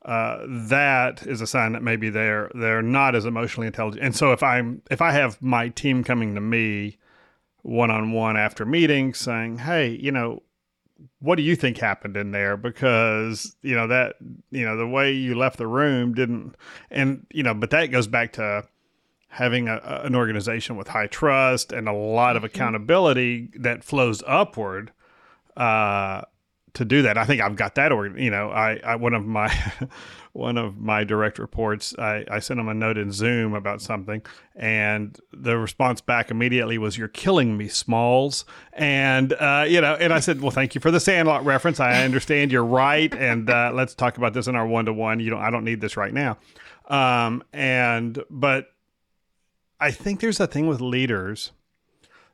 [0.03, 4.03] uh, that is a sign that maybe they're they're not as emotionally intelligent.
[4.03, 6.99] And so if I'm if I have my team coming to me
[7.63, 10.43] one on one after meetings saying, "Hey, you know,
[11.19, 12.57] what do you think happened in there?
[12.57, 14.15] Because, you know, that,
[14.51, 16.55] you know, the way you left the room didn't,
[16.89, 18.63] and, you know, but that goes back to
[19.27, 22.55] having a, an organization with high trust and a lot of mm-hmm.
[22.55, 24.91] accountability that flows upward.
[25.57, 26.21] Uh,
[26.75, 27.17] to do that.
[27.17, 27.91] I think I've got that.
[27.91, 29.49] Or you know, I, I one of my
[30.35, 34.21] one of my direct reports, I, I sent him a note in Zoom about something,
[34.53, 38.43] and the response back immediately was, "You're killing me, Smalls."
[38.73, 41.79] And uh, you know, and I said, "Well, thank you for the Sandlot reference.
[41.79, 45.21] I understand you're right, and uh, let's talk about this in our one to one.
[45.21, 46.37] You don't, I don't need this right now."
[46.89, 48.73] Um, and but
[49.79, 51.53] I think there's a thing with leaders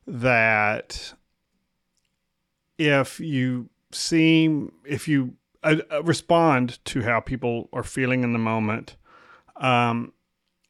[0.07, 1.13] that
[2.79, 8.39] if you seem if you uh, uh, respond to how people are feeling in the
[8.39, 8.95] moment,
[9.57, 10.13] um,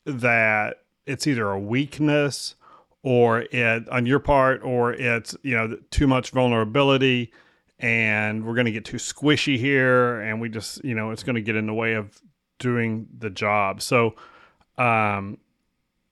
[0.06, 2.56] that it's either a weakness
[3.04, 7.32] or it on your part, or it's you know too much vulnerability,
[7.80, 11.36] and we're going to get too squishy here, and we just you know it's going
[11.36, 12.22] to get in the way of
[12.60, 13.82] doing the job.
[13.82, 14.16] So,
[14.78, 15.38] um,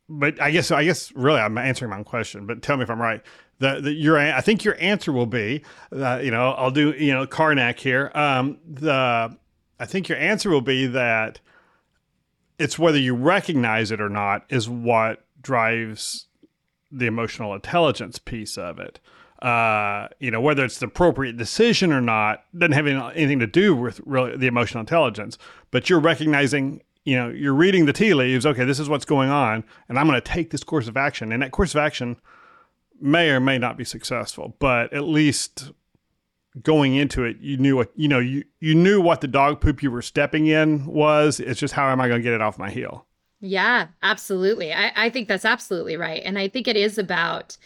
[0.08, 2.46] but I guess I guess really I'm answering my own question.
[2.48, 3.22] But tell me if I'm right
[3.60, 7.14] the, the your I think your answer will be, uh, you know, I'll do you
[7.14, 8.12] know Carnac here.
[8.16, 9.38] Um, the
[9.80, 11.40] I think your answer will be that
[12.58, 16.28] it's whether you recognize it or not is what drives
[16.92, 19.00] the emotional intelligence piece of it.
[19.42, 23.74] Uh, you know, whether it's the appropriate decision or not doesn't have anything to do
[23.74, 25.38] with really the emotional intelligence,
[25.72, 28.46] but you're recognizing, you know, you're reading the tea leaves.
[28.46, 31.32] Okay, this is what's going on, and I'm going to take this course of action.
[31.32, 32.18] And that course of action
[33.02, 35.72] may or may not be successful, but at least
[36.62, 39.84] going into it, you knew what you know you you knew what the dog poop
[39.84, 41.40] you were stepping in was.
[41.40, 43.06] It's just how am I going to get it off my heel?
[43.42, 44.74] Yeah, absolutely.
[44.74, 47.58] I, I think that's absolutely right, and I think it is about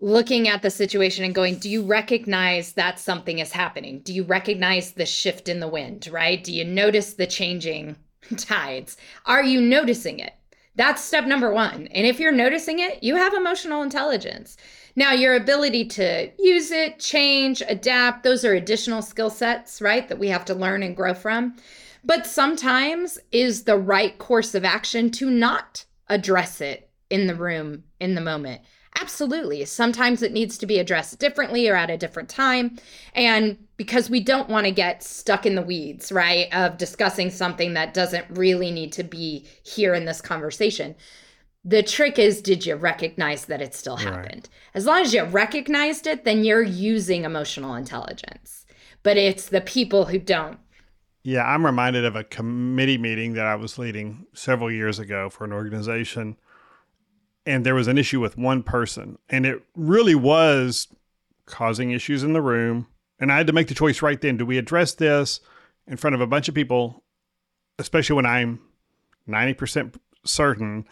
[0.00, 3.98] looking at the situation and going, do you recognize that something is happening?
[4.00, 6.08] Do you recognize the shift in the wind?
[6.12, 6.42] Right?
[6.42, 7.96] Do you notice the changing
[8.36, 8.96] tides?
[9.26, 10.34] Are you noticing it?
[10.78, 11.88] That's step number one.
[11.88, 14.56] And if you're noticing it, you have emotional intelligence.
[14.94, 20.08] Now, your ability to use it, change, adapt, those are additional skill sets, right?
[20.08, 21.56] That we have to learn and grow from.
[22.04, 27.82] But sometimes is the right course of action to not address it in the room
[27.98, 28.62] in the moment.
[29.00, 29.64] Absolutely.
[29.64, 32.78] Sometimes it needs to be addressed differently or at a different time.
[33.14, 37.74] And because we don't want to get stuck in the weeds, right, of discussing something
[37.74, 40.96] that doesn't really need to be here in this conversation.
[41.64, 44.48] The trick is did you recognize that it still happened?
[44.48, 44.48] Right.
[44.74, 48.64] As long as you recognized it, then you're using emotional intelligence.
[49.02, 50.58] But it's the people who don't.
[51.22, 55.44] Yeah, I'm reminded of a committee meeting that I was leading several years ago for
[55.44, 56.36] an organization
[57.48, 60.86] and there was an issue with one person and it really was
[61.46, 62.86] causing issues in the room
[63.18, 65.40] and i had to make the choice right then do we address this
[65.86, 67.02] in front of a bunch of people
[67.78, 68.60] especially when i'm
[69.26, 70.86] 90% certain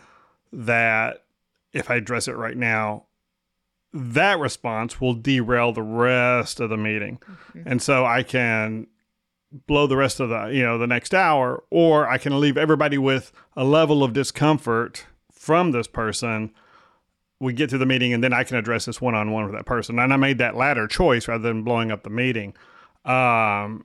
[0.53, 1.25] that
[1.73, 3.05] if i address it right now
[3.92, 7.69] that response will derail the rest of the meeting mm-hmm.
[7.69, 8.87] and so i can
[9.66, 12.97] blow the rest of the you know the next hour or i can leave everybody
[12.97, 15.05] with a level of discomfort
[15.46, 16.50] from this person,
[17.38, 19.54] we get to the meeting and then I can address this one on one with
[19.54, 19.96] that person.
[20.00, 22.52] And I made that latter choice rather than blowing up the meeting.
[23.04, 23.85] Um,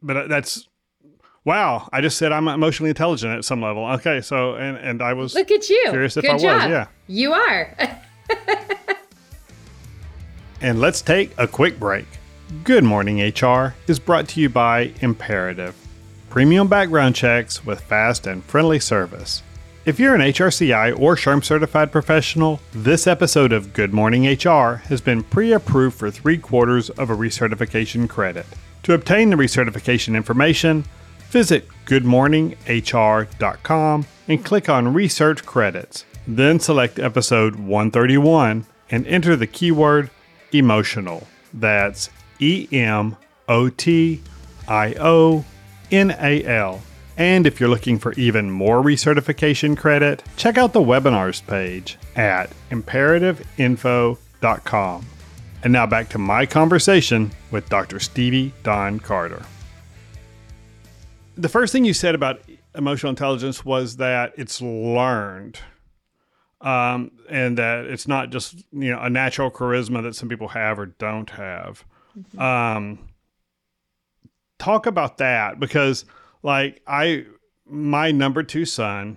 [0.00, 0.68] but that's
[1.44, 1.88] wow.
[1.92, 3.84] I just said I'm emotionally intelligent at some level.
[3.94, 5.86] Okay, so and and I was look at you.
[5.90, 6.62] Curious if Good I job.
[6.62, 6.70] was.
[6.70, 7.76] Yeah, you are.
[10.60, 12.06] and let's take a quick break.
[12.62, 15.74] Good Morning HR is brought to you by Imperative,
[16.30, 19.42] premium background checks with fast and friendly service.
[19.86, 25.02] If you're an HRCI or SHRM certified professional, this episode of Good Morning HR has
[25.02, 28.46] been pre approved for three quarters of a recertification credit.
[28.84, 30.86] To obtain the recertification information,
[31.28, 36.06] visit goodmorninghr.com and click on Research Credits.
[36.26, 40.08] Then select episode 131 and enter the keyword
[40.50, 41.26] emotional.
[41.52, 43.18] That's E M
[43.50, 44.22] O T
[44.66, 45.44] I O
[45.90, 46.80] N A L.
[47.16, 52.50] And if you're looking for even more recertification credit, check out the webinars page at
[52.70, 55.06] imperativeinfo.com.
[55.62, 58.00] And now back to my conversation with Dr.
[58.00, 59.44] Stevie Dawn Carter.
[61.36, 62.42] The first thing you said about
[62.74, 65.58] emotional intelligence was that it's learned.
[66.60, 70.78] Um, and that it's not just you know a natural charisma that some people have
[70.78, 71.84] or don't have.
[72.18, 72.40] Mm-hmm.
[72.40, 72.98] Um,
[74.58, 76.06] talk about that because
[76.44, 77.24] like I,
[77.66, 79.16] my number two son,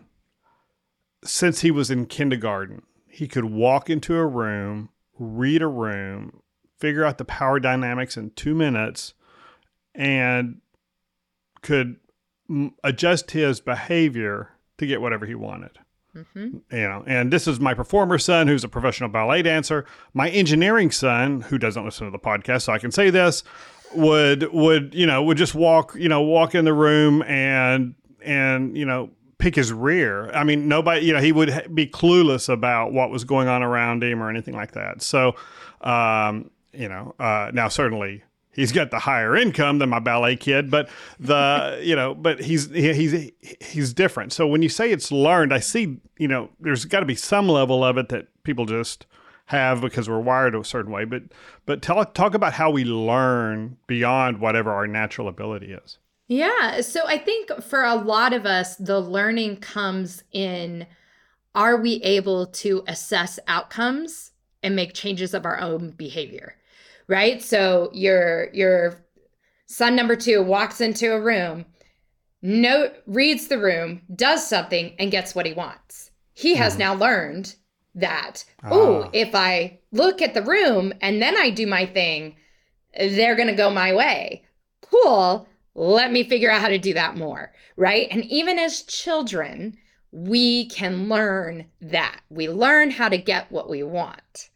[1.24, 6.42] since he was in kindergarten, he could walk into a room, read a room,
[6.80, 9.14] figure out the power dynamics in two minutes
[9.94, 10.62] and
[11.62, 11.98] could
[12.50, 15.80] m- adjust his behavior to get whatever he wanted.
[16.16, 16.58] Mm-hmm.
[16.72, 19.86] You know, and this is my performer son who's a professional ballet dancer.
[20.14, 23.44] My engineering son, who doesn't listen to the podcast, so I can say this,
[23.96, 28.78] would would you know would just walk you know walk in the room and and
[28.78, 30.32] you know pick his rear.
[30.32, 34.04] I mean, nobody, you know, he would be clueless about what was going on around
[34.04, 35.02] him or anything like that.
[35.02, 35.36] So,
[35.82, 38.24] um, you know, uh, now certainly
[38.58, 42.70] he's got the higher income than my ballet kid, but the you know, but he's
[42.72, 43.32] he's
[43.62, 44.34] he's different.
[44.34, 47.48] So when you say it's learned, I see you know there's got to be some
[47.48, 49.06] level of it that people just
[49.48, 51.06] have because we're wired a certain way.
[51.06, 51.24] But
[51.66, 55.98] but tell talk about how we learn beyond whatever our natural ability is.
[56.30, 60.86] Yeah, so I think for a lot of us, the learning comes in
[61.56, 64.32] are we able to assess outcomes
[64.62, 66.58] and make changes of our own behavior?
[67.08, 67.42] right?
[67.42, 68.96] So your your
[69.66, 71.66] son number two walks into a room,
[72.42, 76.12] no reads the room, does something, and gets what he wants.
[76.34, 76.80] He has mm.
[76.80, 77.56] now learned
[77.98, 82.36] that, oh, if I look at the room and then I do my thing,
[82.98, 84.44] they're gonna go my way.
[84.82, 85.48] Cool.
[85.76, 87.54] Let me figure out how to do that more.
[87.76, 88.08] Right.
[88.10, 89.78] And even as children,
[90.12, 92.22] we can learn that.
[92.30, 94.50] We learn how to get what we want.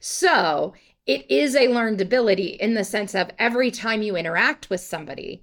[0.00, 0.74] So
[1.06, 5.42] it is a learned ability in the sense of every time you interact with somebody,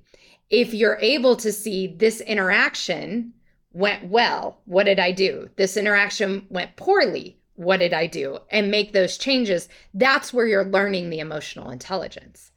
[0.50, 3.34] if you're able to see this interaction
[3.74, 5.50] went well, what did I do?
[5.58, 8.40] This interaction went poorly, what did I do?
[8.50, 12.52] And make those changes, that's where you're learning the emotional intelligence.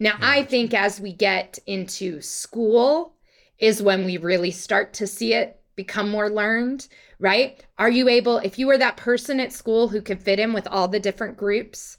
[0.00, 3.14] Now, I think as we get into school,
[3.58, 6.88] is when we really start to see it become more learned,
[7.18, 7.64] right?
[7.78, 10.66] Are you able, if you were that person at school who could fit in with
[10.68, 11.98] all the different groups,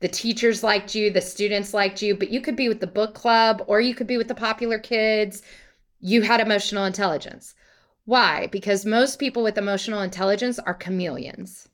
[0.00, 3.14] the teachers liked you, the students liked you, but you could be with the book
[3.14, 5.42] club or you could be with the popular kids.
[6.00, 7.54] You had emotional intelligence.
[8.04, 8.46] Why?
[8.46, 11.68] Because most people with emotional intelligence are chameleons.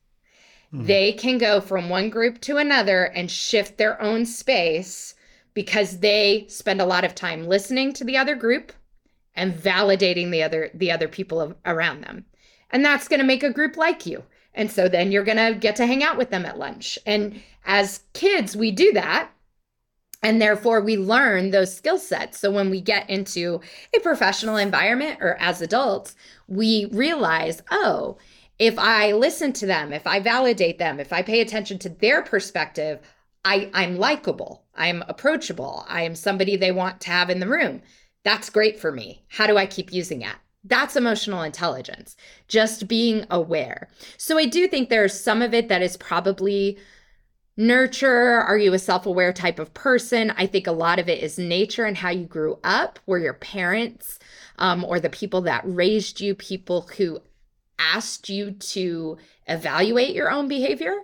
[0.76, 0.86] Mm.
[0.86, 5.14] They can go from one group to another and shift their own space
[5.54, 8.72] because they spend a lot of time listening to the other group
[9.34, 12.26] and validating the other the other people around them.
[12.70, 14.24] And that's going to make a group like you.
[14.54, 16.98] And so then you're going to get to hang out with them at lunch.
[17.06, 19.30] And as kids, we do that.
[20.22, 22.38] And therefore, we learn those skill sets.
[22.38, 23.60] So when we get into
[23.94, 26.16] a professional environment or as adults,
[26.48, 28.16] we realize, oh,
[28.58, 32.22] if I listen to them, if I validate them, if I pay attention to their
[32.22, 33.00] perspective,
[33.44, 37.82] I, I'm likable, I'm approachable, I am somebody they want to have in the room.
[38.24, 39.22] That's great for me.
[39.28, 40.34] How do I keep using it?
[40.64, 42.16] That's emotional intelligence,
[42.48, 43.88] just being aware.
[44.16, 46.76] So I do think there's some of it that is probably
[47.56, 48.40] nurture.
[48.40, 50.32] Are you a self aware type of person?
[50.36, 52.98] I think a lot of it is nature and how you grew up.
[53.06, 54.18] Were your parents
[54.58, 57.20] um, or the people that raised you people who
[57.78, 60.94] asked you to evaluate your own behavior?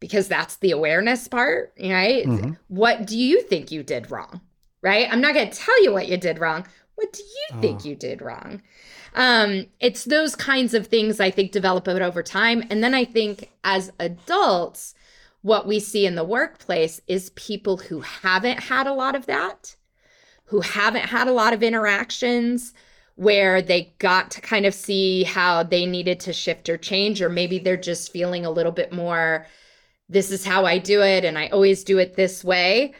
[0.00, 2.26] Because that's the awareness part, right?
[2.26, 2.52] Mm-hmm.
[2.68, 4.40] What do you think you did wrong?
[4.82, 5.08] Right?
[5.10, 6.66] I'm not going to tell you what you did wrong.
[6.96, 7.88] What do you think oh.
[7.88, 8.60] you did wrong?
[9.14, 12.64] Um, it's those kinds of things I think develop it over time.
[12.68, 14.94] And then I think as adults,
[15.42, 19.76] what we see in the workplace is people who haven't had a lot of that,
[20.46, 22.74] who haven't had a lot of interactions
[23.16, 27.28] where they got to kind of see how they needed to shift or change, or
[27.28, 29.46] maybe they're just feeling a little bit more,
[30.08, 32.92] this is how I do it, and I always do it this way.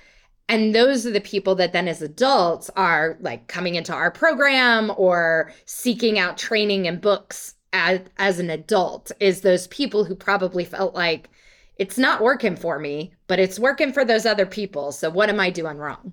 [0.49, 4.93] And those are the people that then, as adults, are like coming into our program
[4.97, 10.65] or seeking out training and books as, as an adult, is those people who probably
[10.65, 11.31] felt like
[11.77, 14.93] it's not working for me, but it's working for those other people.
[14.93, 16.13] So, what am I doing wrong?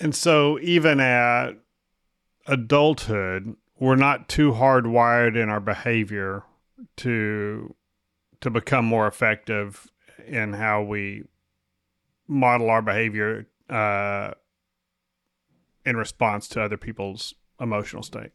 [0.00, 1.52] And so, even at
[2.46, 6.44] adulthood, we're not too hardwired in our behavior
[6.96, 7.74] to
[8.40, 9.90] to become more effective
[10.26, 11.24] in how we
[12.28, 14.32] model our behavior uh,
[15.84, 18.32] in response to other people's emotional state.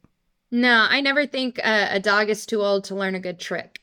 [0.50, 3.80] No, I never think a, a dog is too old to learn a good trick.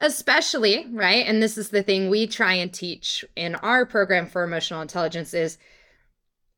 [0.00, 1.26] Especially, right?
[1.26, 5.34] And this is the thing we try and teach in our program for emotional intelligence
[5.34, 5.58] is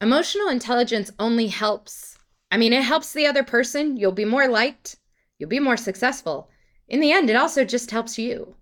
[0.00, 2.18] emotional intelligence only helps.
[2.50, 3.96] I mean, it helps the other person.
[3.96, 4.96] You'll be more liked,
[5.38, 6.50] you'll be more successful.
[6.88, 8.56] In the end, it also just helps you.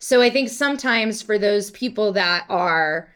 [0.00, 3.08] So I think sometimes for those people that are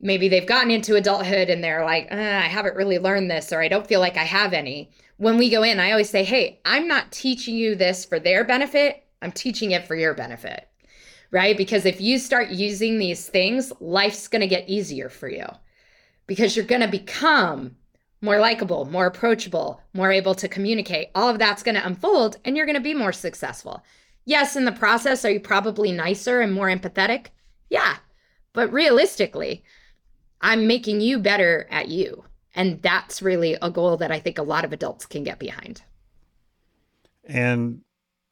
[0.00, 3.62] maybe they've gotten into adulthood and they're like, uh, I haven't really learned this, or
[3.62, 4.90] I don't feel like I have any.
[5.16, 8.44] When we go in, I always say, hey, I'm not teaching you this for their
[8.44, 9.06] benefit.
[9.22, 10.68] I'm teaching it for your benefit,
[11.30, 11.56] right?
[11.56, 15.46] Because if you start using these things, life's going to get easier for you
[16.26, 17.76] because you're going to become
[18.24, 21.10] more likable, more approachable, more able to communicate.
[21.14, 23.84] All of that's going to unfold and you're going to be more successful.
[24.24, 27.26] Yes, in the process, are you probably nicer and more empathetic?
[27.68, 27.96] Yeah.
[28.54, 29.62] But realistically,
[30.40, 32.24] I'm making you better at you.
[32.54, 35.82] And that's really a goal that I think a lot of adults can get behind.
[37.24, 37.82] And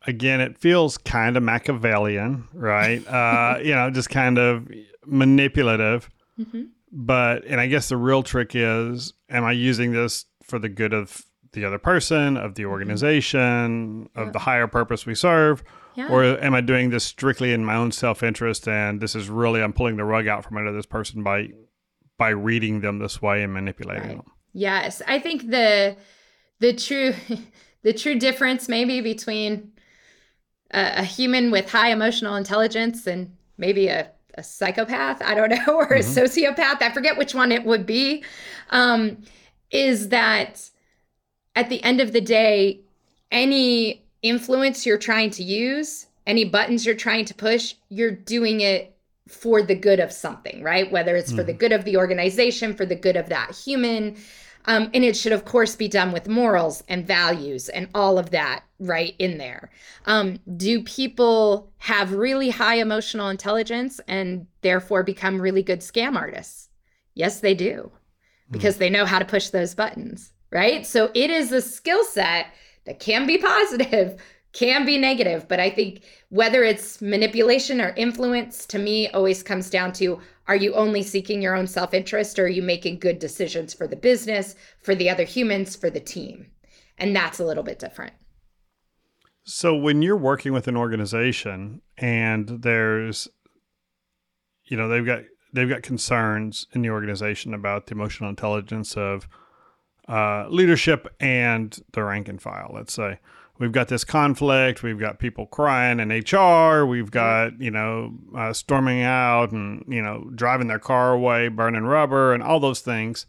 [0.06, 3.06] again, it feels kind of Machiavellian, right?
[3.12, 4.68] uh, you know, just kind of
[5.04, 6.08] manipulative.
[6.38, 6.62] Mm-hmm.
[6.92, 10.92] But, and I guess the real trick is am I using this for the good
[10.92, 11.22] of
[11.52, 12.72] the other person, of the mm-hmm.
[12.72, 15.64] organization, of the higher purpose we serve?
[15.94, 16.08] Yeah.
[16.08, 18.66] Or am I doing this strictly in my own self interest?
[18.66, 21.50] And this is really, I'm pulling the rug out from under this person by
[22.18, 24.16] by reading them this way and manipulating right.
[24.16, 24.32] them.
[24.52, 25.96] Yes, I think the
[26.60, 27.14] the true
[27.82, 29.72] the true difference maybe between
[30.70, 35.76] a, a human with high emotional intelligence and maybe a, a psychopath, I don't know,
[35.76, 35.94] or mm-hmm.
[35.94, 38.24] a sociopath, I forget which one it would be,
[38.70, 39.18] um,
[39.70, 40.68] is that
[41.54, 42.80] at the end of the day,
[43.30, 48.96] any influence you're trying to use, any buttons you're trying to push, you're doing it
[49.28, 50.90] for the good of something, right?
[50.90, 51.36] Whether it's mm.
[51.36, 51.58] for the mm-hmm.
[51.58, 54.16] good of the organization, for the good of that human.
[54.66, 58.30] Um, and it should, of course, be done with morals and values and all of
[58.30, 59.70] that right in there.
[60.06, 66.68] Um, do people have really high emotional intelligence and therefore become really good scam artists?
[67.14, 67.90] Yes, they do,
[68.50, 68.78] because mm.
[68.78, 70.86] they know how to push those buttons, right?
[70.86, 72.46] So it is a skill set
[72.84, 74.20] that can be positive,
[74.52, 79.70] can be negative, but I think whether it's manipulation or influence to me always comes
[79.70, 83.18] down to are you only seeking your own self interest or are you making good
[83.18, 86.46] decisions for the business, for the other humans, for the team?
[86.98, 88.12] And that's a little bit different.
[89.44, 93.28] So when you're working with an organization and there's
[94.64, 95.22] you know they've got
[95.52, 99.28] they've got concerns in the organization about the emotional intelligence of
[100.08, 103.18] uh, leadership and the rank and file, let's say
[103.62, 104.82] we've got this conflict.
[104.82, 106.84] We've got people crying in HR.
[106.84, 111.84] We've got, you know, uh, storming out and, you know, driving their car away, burning
[111.84, 113.24] rubber, and all those things.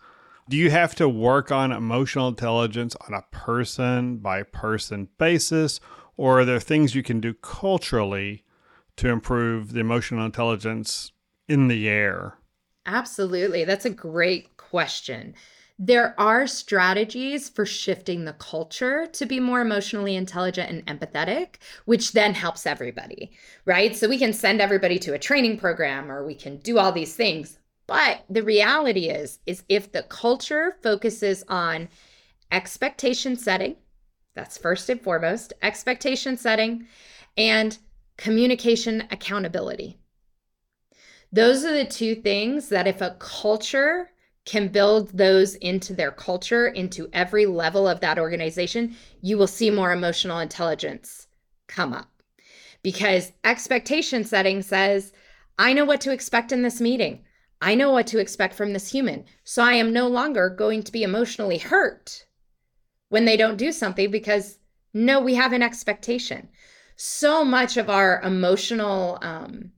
[0.49, 5.79] Do you have to work on emotional intelligence on a person by person basis?
[6.17, 8.43] Or are there things you can do culturally
[8.95, 11.11] to improve the emotional intelligence
[11.47, 12.39] in the air?
[12.87, 13.65] Absolutely.
[13.65, 15.35] That's a great question
[15.79, 21.55] there are strategies for shifting the culture to be more emotionally intelligent and empathetic,
[21.85, 23.31] which then helps everybody,
[23.65, 23.95] right?
[23.95, 27.15] So we can send everybody to a training program or we can do all these
[27.15, 27.57] things.
[27.87, 31.89] But the reality is is if the culture focuses on
[32.51, 33.75] expectation setting,
[34.35, 36.87] that's first and foremost, expectation setting
[37.35, 37.77] and
[38.17, 39.97] communication accountability.
[41.31, 44.11] Those are the two things that if a culture
[44.45, 49.69] can build those into their culture, into every level of that organization, you will see
[49.69, 51.27] more emotional intelligence
[51.67, 52.09] come up.
[52.81, 55.13] Because expectation setting says,
[55.57, 57.23] I know what to expect in this meeting.
[57.61, 59.23] I know what to expect from this human.
[59.45, 62.25] So I am no longer going to be emotionally hurt
[63.07, 64.57] when they don't do something because
[64.93, 66.49] no, we have an expectation.
[66.97, 69.71] So much of our emotional um,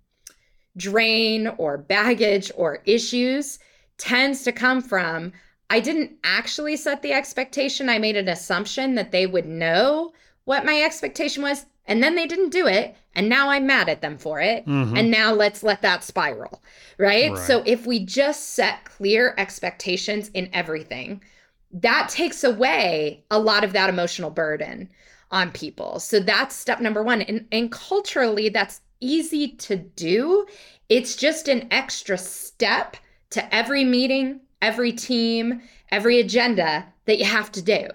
[0.76, 3.59] drain or baggage or issues
[3.98, 5.32] tends to come from
[5.70, 7.89] I didn't actually set the expectation.
[7.89, 10.14] I made an assumption that they would know
[10.46, 12.96] what my expectation was, and then they didn't do it.
[13.16, 14.66] And now I'm mad at them for it.
[14.66, 14.98] Mm-hmm.
[14.98, 16.62] And now let's let that spiral.
[16.98, 17.32] Right?
[17.32, 17.39] right?
[17.39, 21.24] So if we just set clear expectations in everything,
[21.72, 24.89] that takes away a lot of that emotional burden
[25.32, 26.00] on people.
[26.00, 27.22] So that's step number one.
[27.24, 30.46] And, and culturally, that's easy to do.
[30.89, 32.98] It's just an extra step
[33.32, 35.61] to every meeting, every team,
[35.91, 37.88] every agenda that you have to do.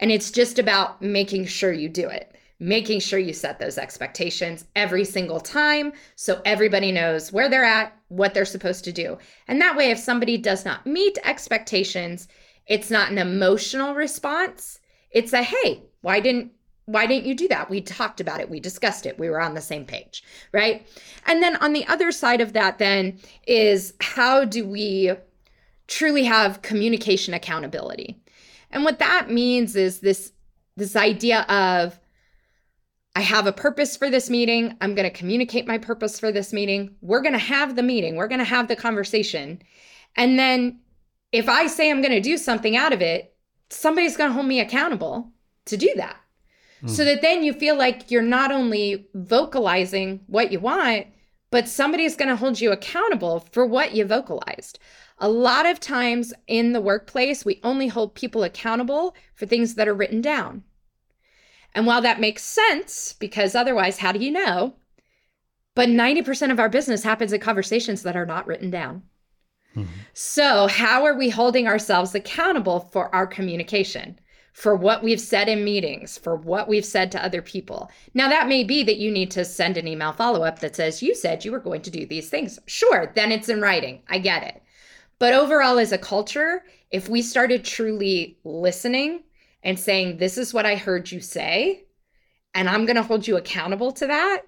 [0.00, 4.66] And it's just about making sure you do it, making sure you set those expectations
[4.74, 9.18] every single time so everybody knows where they're at, what they're supposed to do.
[9.48, 12.28] And that way, if somebody does not meet expectations,
[12.66, 14.80] it's not an emotional response.
[15.10, 16.52] It's a, hey, why didn't
[16.86, 17.70] why didn't you do that?
[17.70, 18.50] We talked about it.
[18.50, 19.18] We discussed it.
[19.18, 20.22] We were on the same page,
[20.52, 20.86] right?
[21.26, 25.12] And then on the other side of that, then is how do we
[25.86, 28.20] truly have communication accountability?
[28.70, 30.32] And what that means is this
[30.76, 31.98] this idea of
[33.16, 34.76] I have a purpose for this meeting.
[34.80, 36.96] I'm going to communicate my purpose for this meeting.
[37.00, 38.16] We're going to have the meeting.
[38.16, 39.62] We're going to have the conversation.
[40.16, 40.80] And then
[41.30, 43.36] if I say I'm going to do something out of it,
[43.70, 45.30] somebody's going to hold me accountable
[45.66, 46.16] to do that
[46.86, 51.06] so that then you feel like you're not only vocalizing what you want,
[51.50, 54.78] but somebody's going to hold you accountable for what you vocalized.
[55.18, 59.88] A lot of times in the workplace, we only hold people accountable for things that
[59.88, 60.64] are written down.
[61.74, 64.74] And while that makes sense, because otherwise, how do you know?
[65.74, 69.02] But 90% of our business happens in conversations that are not written down.
[69.74, 69.90] Mm-hmm.
[70.12, 74.18] So, how are we holding ourselves accountable for our communication?
[74.54, 77.90] For what we've said in meetings, for what we've said to other people.
[78.14, 81.02] Now, that may be that you need to send an email follow up that says,
[81.02, 82.60] You said you were going to do these things.
[82.66, 84.02] Sure, then it's in writing.
[84.08, 84.62] I get it.
[85.18, 89.24] But overall, as a culture, if we started truly listening
[89.64, 91.84] and saying, This is what I heard you say,
[92.54, 94.42] and I'm going to hold you accountable to that,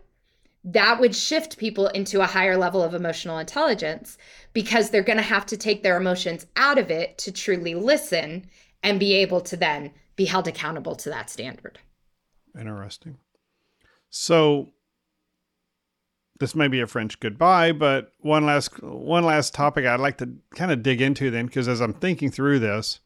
[0.67, 4.19] that would shift people into a higher level of emotional intelligence
[4.53, 8.47] because they're going to have to take their emotions out of it to truly listen
[8.87, 11.81] and be able to then be held accountable to that standard.
[12.59, 13.19] Interesting.
[14.11, 14.69] So
[16.39, 20.31] this may be a French goodbye, but one last one last topic I'd like to
[20.55, 23.01] kind of dig into then because as I'm thinking through this,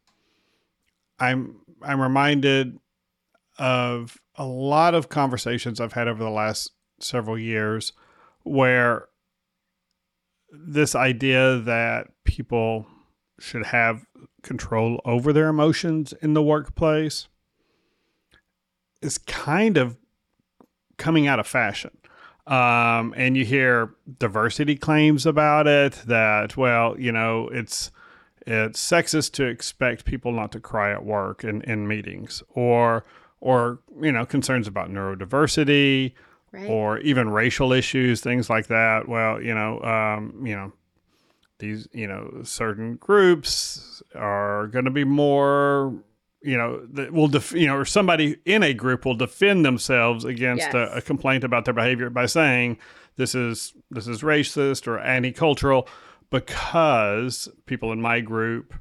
[1.18, 2.78] I'm I'm reminded
[3.58, 7.94] of a lot of conversations I've had over the last several years
[8.42, 9.06] where
[10.52, 12.86] this idea that people
[13.38, 14.04] should have
[14.42, 17.28] control over their emotions in the workplace
[19.02, 19.96] is kind of
[20.96, 21.90] coming out of fashion.
[22.46, 27.90] Um, and you hear diversity claims about it that, well, you know, it's
[28.46, 33.04] it's sexist to expect people not to cry at work in, in meetings or
[33.40, 36.12] or you know concerns about neurodiversity
[36.52, 36.68] right.
[36.68, 40.72] or even racial issues things like that well you know um, you know
[41.60, 45.94] these you know certain groups are going to be more
[46.42, 50.24] you know that will def- you know or somebody in a group will defend themselves
[50.24, 50.74] against yes.
[50.74, 52.78] a, a, complaint about their behavior by saying
[53.16, 55.86] this is this is racist or anti-cultural
[56.30, 58.74] because people in my group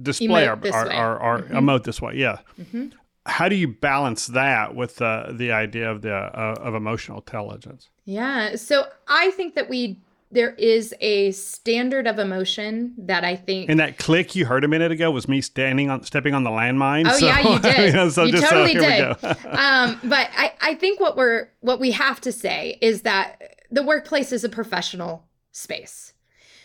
[0.00, 1.56] display our, our, our, our, mm-hmm.
[1.56, 2.88] emote this way yeah mm-hmm.
[3.26, 7.88] how do you balance that with the the idea of the uh, of emotional intelligence
[8.04, 9.98] yeah so i think that we
[10.30, 13.70] there is a standard of emotion that I think.
[13.70, 16.50] And that click you heard a minute ago was me standing on, stepping on the
[16.50, 17.08] landmine.
[17.08, 17.94] Oh so, yeah, you did.
[17.94, 19.46] you, so you just, totally so did.
[19.46, 23.82] um, but I, I think what we're what we have to say is that the
[23.82, 26.12] workplace is a professional space,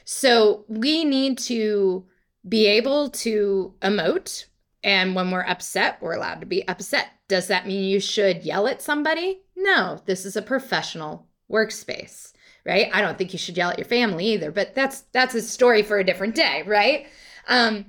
[0.04, 2.06] so we need to
[2.48, 4.46] be able to emote.
[4.86, 7.08] And when we're upset, we're allowed to be upset.
[7.30, 9.40] Does that mean you should yell at somebody?
[9.56, 12.34] No, this is a professional workspace
[12.66, 12.90] right?
[12.94, 15.84] I don't think you should yell at your family either, but that's that's a story
[15.84, 17.08] for a different day, right?
[17.48, 17.86] Um,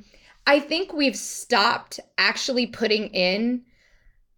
[0.47, 3.63] I think we've stopped actually putting in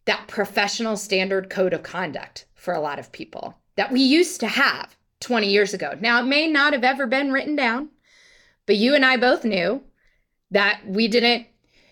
[0.05, 4.47] that professional standard code of conduct for a lot of people that we used to
[4.47, 5.95] have 20 years ago.
[6.01, 7.91] Now, it may not have ever been written down,
[8.67, 9.83] but you and I both knew
[10.51, 11.47] that we didn't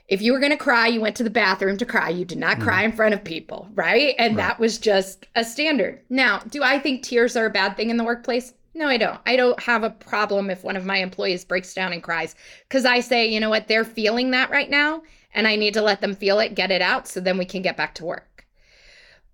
[0.09, 2.11] if you were going to cry, you went to the bathroom to cry.
[2.11, 2.87] You did not cry mm.
[2.87, 4.15] in front of people, right?
[4.19, 4.49] And right.
[4.49, 6.01] that was just a standard.
[6.11, 8.53] Now, do I think tears are a bad thing in the workplace?
[8.75, 9.21] No, I don't.
[9.25, 12.35] I don't have a problem if one of my employees breaks down and cries
[12.69, 15.03] because I say, you know what, they're feeling that right now,
[15.33, 17.63] and I need to let them feel it, get it out, so then we can
[17.63, 18.47] get back to work.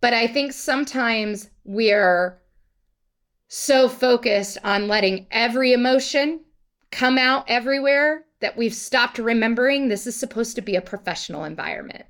[0.00, 2.38] But I think sometimes we're
[3.48, 6.40] so focused on letting every emotion
[6.90, 12.04] come out everywhere that we've stopped remembering this is supposed to be a professional environment.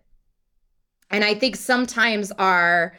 [1.11, 2.95] And I think sometimes our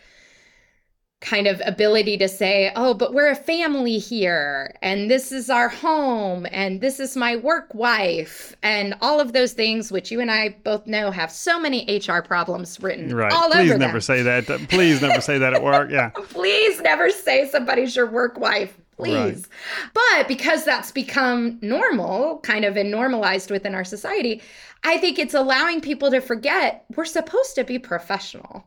[1.21, 5.69] kind of ability to say, oh, but we're a family here, and this is our
[5.69, 10.32] home, and this is my work wife, and all of those things, which you and
[10.32, 13.32] I both know have so many HR problems written right.
[13.32, 14.01] all Please over Please never them.
[14.01, 14.45] say that.
[14.69, 15.91] Please never say that at work.
[15.91, 16.09] Yeah.
[16.15, 19.47] Please never say somebody's your work wife please.
[19.47, 19.91] Right.
[19.93, 24.41] But because that's become normal, kind of and normalized within our society,
[24.84, 28.66] I think it's allowing people to forget we're supposed to be professional.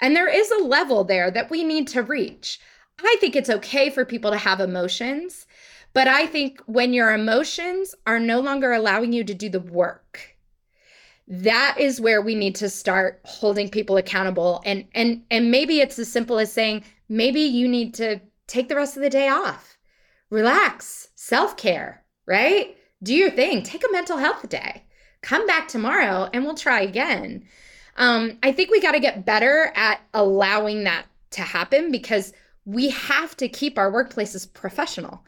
[0.00, 2.58] And there is a level there that we need to reach.
[3.02, 5.46] I think it's okay for people to have emotions,
[5.92, 10.36] but I think when your emotions are no longer allowing you to do the work,
[11.28, 15.98] that is where we need to start holding people accountable and and and maybe it's
[15.98, 19.71] as simple as saying maybe you need to take the rest of the day off
[20.32, 22.74] relax, self care, right?
[23.02, 24.84] Do your thing, take a mental health day,
[25.20, 27.44] come back tomorrow, and we'll try again.
[27.96, 32.32] Um, I think we got to get better at allowing that to happen because
[32.64, 35.22] we have to keep our workplaces professional.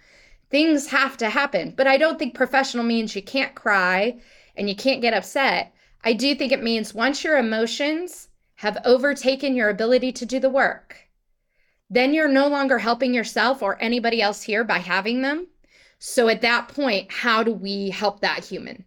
[0.51, 4.19] Things have to happen, but I don't think professional means you can't cry
[4.57, 5.75] and you can't get upset.
[6.03, 10.49] I do think it means once your emotions have overtaken your ability to do the
[10.49, 11.04] work,
[11.91, 15.47] then you're no longer helping yourself or anybody else here by having them.
[15.99, 18.85] So at that point, how do we help that human?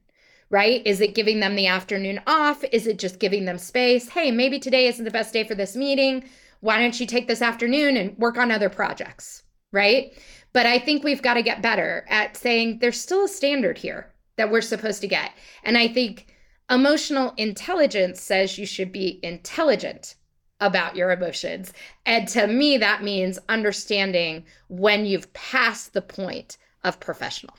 [0.50, 0.82] Right?
[0.86, 2.64] Is it giving them the afternoon off?
[2.72, 4.10] Is it just giving them space?
[4.10, 6.24] Hey, maybe today isn't the best day for this meeting.
[6.62, 9.44] Why don't you take this afternoon and work on other projects?
[9.72, 10.18] Right?
[10.54, 14.14] But I think we've got to get better at saying there's still a standard here
[14.38, 15.32] that we're supposed to get.
[15.64, 16.34] And I think
[16.70, 20.16] emotional intelligence says you should be intelligent
[20.60, 21.74] about your emotions.
[22.06, 27.56] And to me, that means understanding when you've passed the point of professional.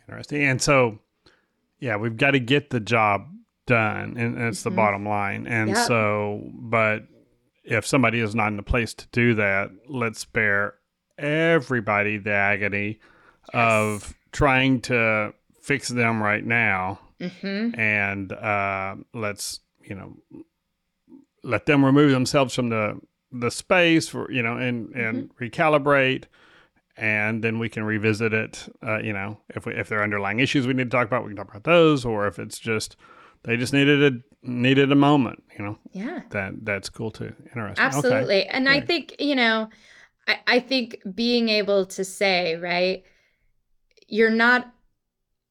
[0.00, 0.44] Interesting.
[0.44, 0.98] And so,
[1.80, 3.28] yeah, we've got to get the job
[3.66, 4.70] done, and that's mm-hmm.
[4.70, 5.46] the bottom line.
[5.46, 5.86] And yep.
[5.86, 7.04] so, but
[7.64, 10.74] if somebody is not in the place to do that, let's spare
[11.18, 13.00] everybody the agony
[13.52, 13.72] yes.
[13.72, 17.00] of trying to fix them right now.
[17.20, 17.78] Mm-hmm.
[17.78, 20.16] And uh, let's, you know,
[21.42, 25.44] let them remove themselves from the the space for you know and and mm-hmm.
[25.44, 26.24] recalibrate
[26.96, 30.40] and then we can revisit it uh, you know if we if there are underlying
[30.40, 32.96] issues we need to talk about we can talk about those or if it's just
[33.44, 35.78] they just needed a needed a moment you know?
[35.92, 36.20] Yeah.
[36.30, 37.34] That that's cool too.
[37.46, 37.84] Interesting.
[37.84, 38.42] Absolutely.
[38.42, 38.48] Okay.
[38.50, 38.82] and Great.
[38.82, 39.68] i think you know
[40.26, 43.02] I, I think being able to say right
[44.06, 44.72] you're not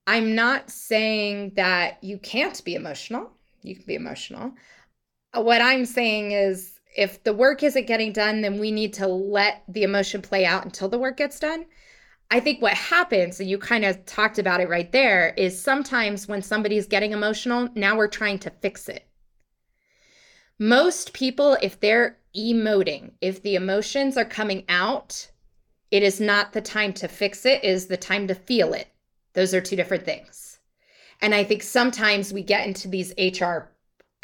[0.08, 3.30] i'm not saying that you can't be emotional.
[3.62, 4.54] You can be emotional
[5.46, 9.64] what I'm saying is if the work isn't getting done, then we need to let
[9.68, 11.66] the emotion play out until the work gets done.
[12.30, 16.28] I think what happens, and you kind of talked about it right there, is sometimes
[16.28, 19.08] when somebody's getting emotional, now we're trying to fix it.
[20.60, 25.32] Most people, if they're emoting, if the emotions are coming out,
[25.92, 28.88] it is not the time to fix it, it is the time to feel it.
[29.34, 30.60] Those are two different things.
[31.22, 33.70] And I think sometimes we get into these HR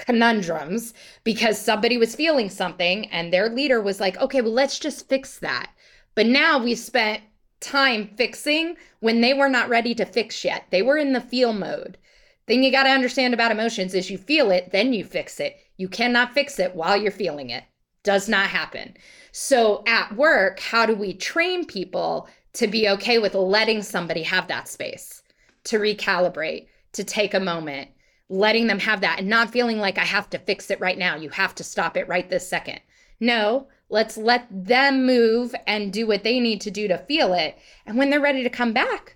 [0.06, 0.94] conundrums
[1.24, 5.40] because somebody was feeling something and their leader was like, okay, well, let's just fix
[5.40, 5.72] that.
[6.16, 7.22] But now we spent
[7.60, 10.66] time fixing when they were not ready to fix yet.
[10.70, 11.98] They were in the feel mode.
[12.46, 15.58] Thing you got to understand about emotions is you feel it, then you fix it.
[15.78, 17.64] You cannot fix it while you're feeling it.
[18.04, 18.98] Does not happen.
[19.32, 24.48] So at work, how do we train people to be okay with letting somebody have
[24.50, 25.24] that space,
[25.64, 27.90] to recalibrate, to take a moment,
[28.30, 31.16] letting them have that and not feeling like I have to fix it right now.
[31.16, 32.80] You have to stop it right this second.
[33.20, 37.58] No, let's let them move and do what they need to do to feel it.
[37.86, 39.16] And when they're ready to come back,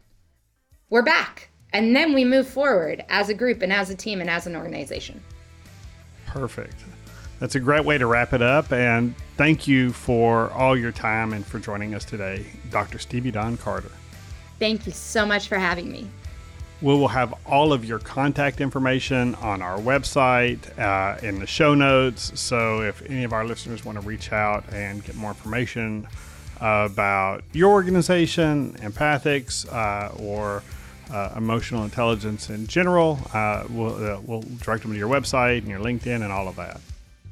[0.90, 1.50] we're back.
[1.74, 4.56] And then we move forward as a group and as a team and as an
[4.56, 5.22] organization.
[6.26, 6.86] Perfect.
[7.40, 8.72] That's a great way to wrap it up.
[8.72, 13.00] And thank you for all your time and for joining us today, Dr.
[13.00, 13.92] Stevie Dawn Carter.
[14.60, 16.08] Thank you so much for having me.
[16.82, 21.74] We will have all of your contact information on our website uh, in the show
[21.74, 22.40] notes.
[22.40, 26.08] So if any of our listeners want to reach out and get more information
[26.58, 30.62] about your organization, Empathics, uh, or
[31.12, 35.68] uh, emotional intelligence in general, uh, we'll, uh, we'll direct them to your website and
[35.68, 36.80] your LinkedIn and all of that.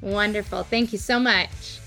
[0.00, 0.64] Wonderful.
[0.64, 1.80] Thank you so much.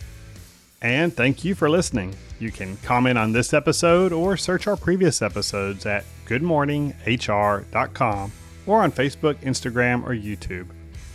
[0.82, 2.16] And thank you for listening.
[2.40, 8.32] You can comment on this episode or search our previous episodes at goodmorninghr.com
[8.68, 10.68] or on Facebook, Instagram, or YouTube.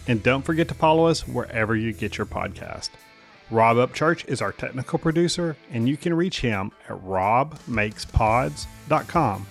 [0.07, 2.91] And don't forget to follow us wherever you get your podcast.
[3.51, 9.47] Rob Upchurch is our technical producer, and you can reach him at robmakespods.com.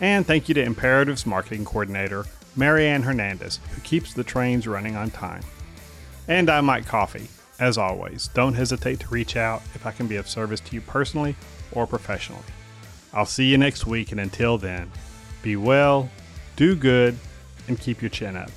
[0.00, 2.24] And thank you to Imperatives Marketing Coordinator,
[2.56, 5.42] Marianne Hernandez, who keeps the trains running on time.
[6.28, 7.28] And I'm Mike Coffey.
[7.60, 10.80] As always, don't hesitate to reach out if I can be of service to you
[10.80, 11.34] personally
[11.72, 12.44] or professionally.
[13.18, 14.92] I'll see you next week, and until then,
[15.42, 16.08] be well,
[16.54, 17.18] do good,
[17.66, 18.48] and keep your chin up.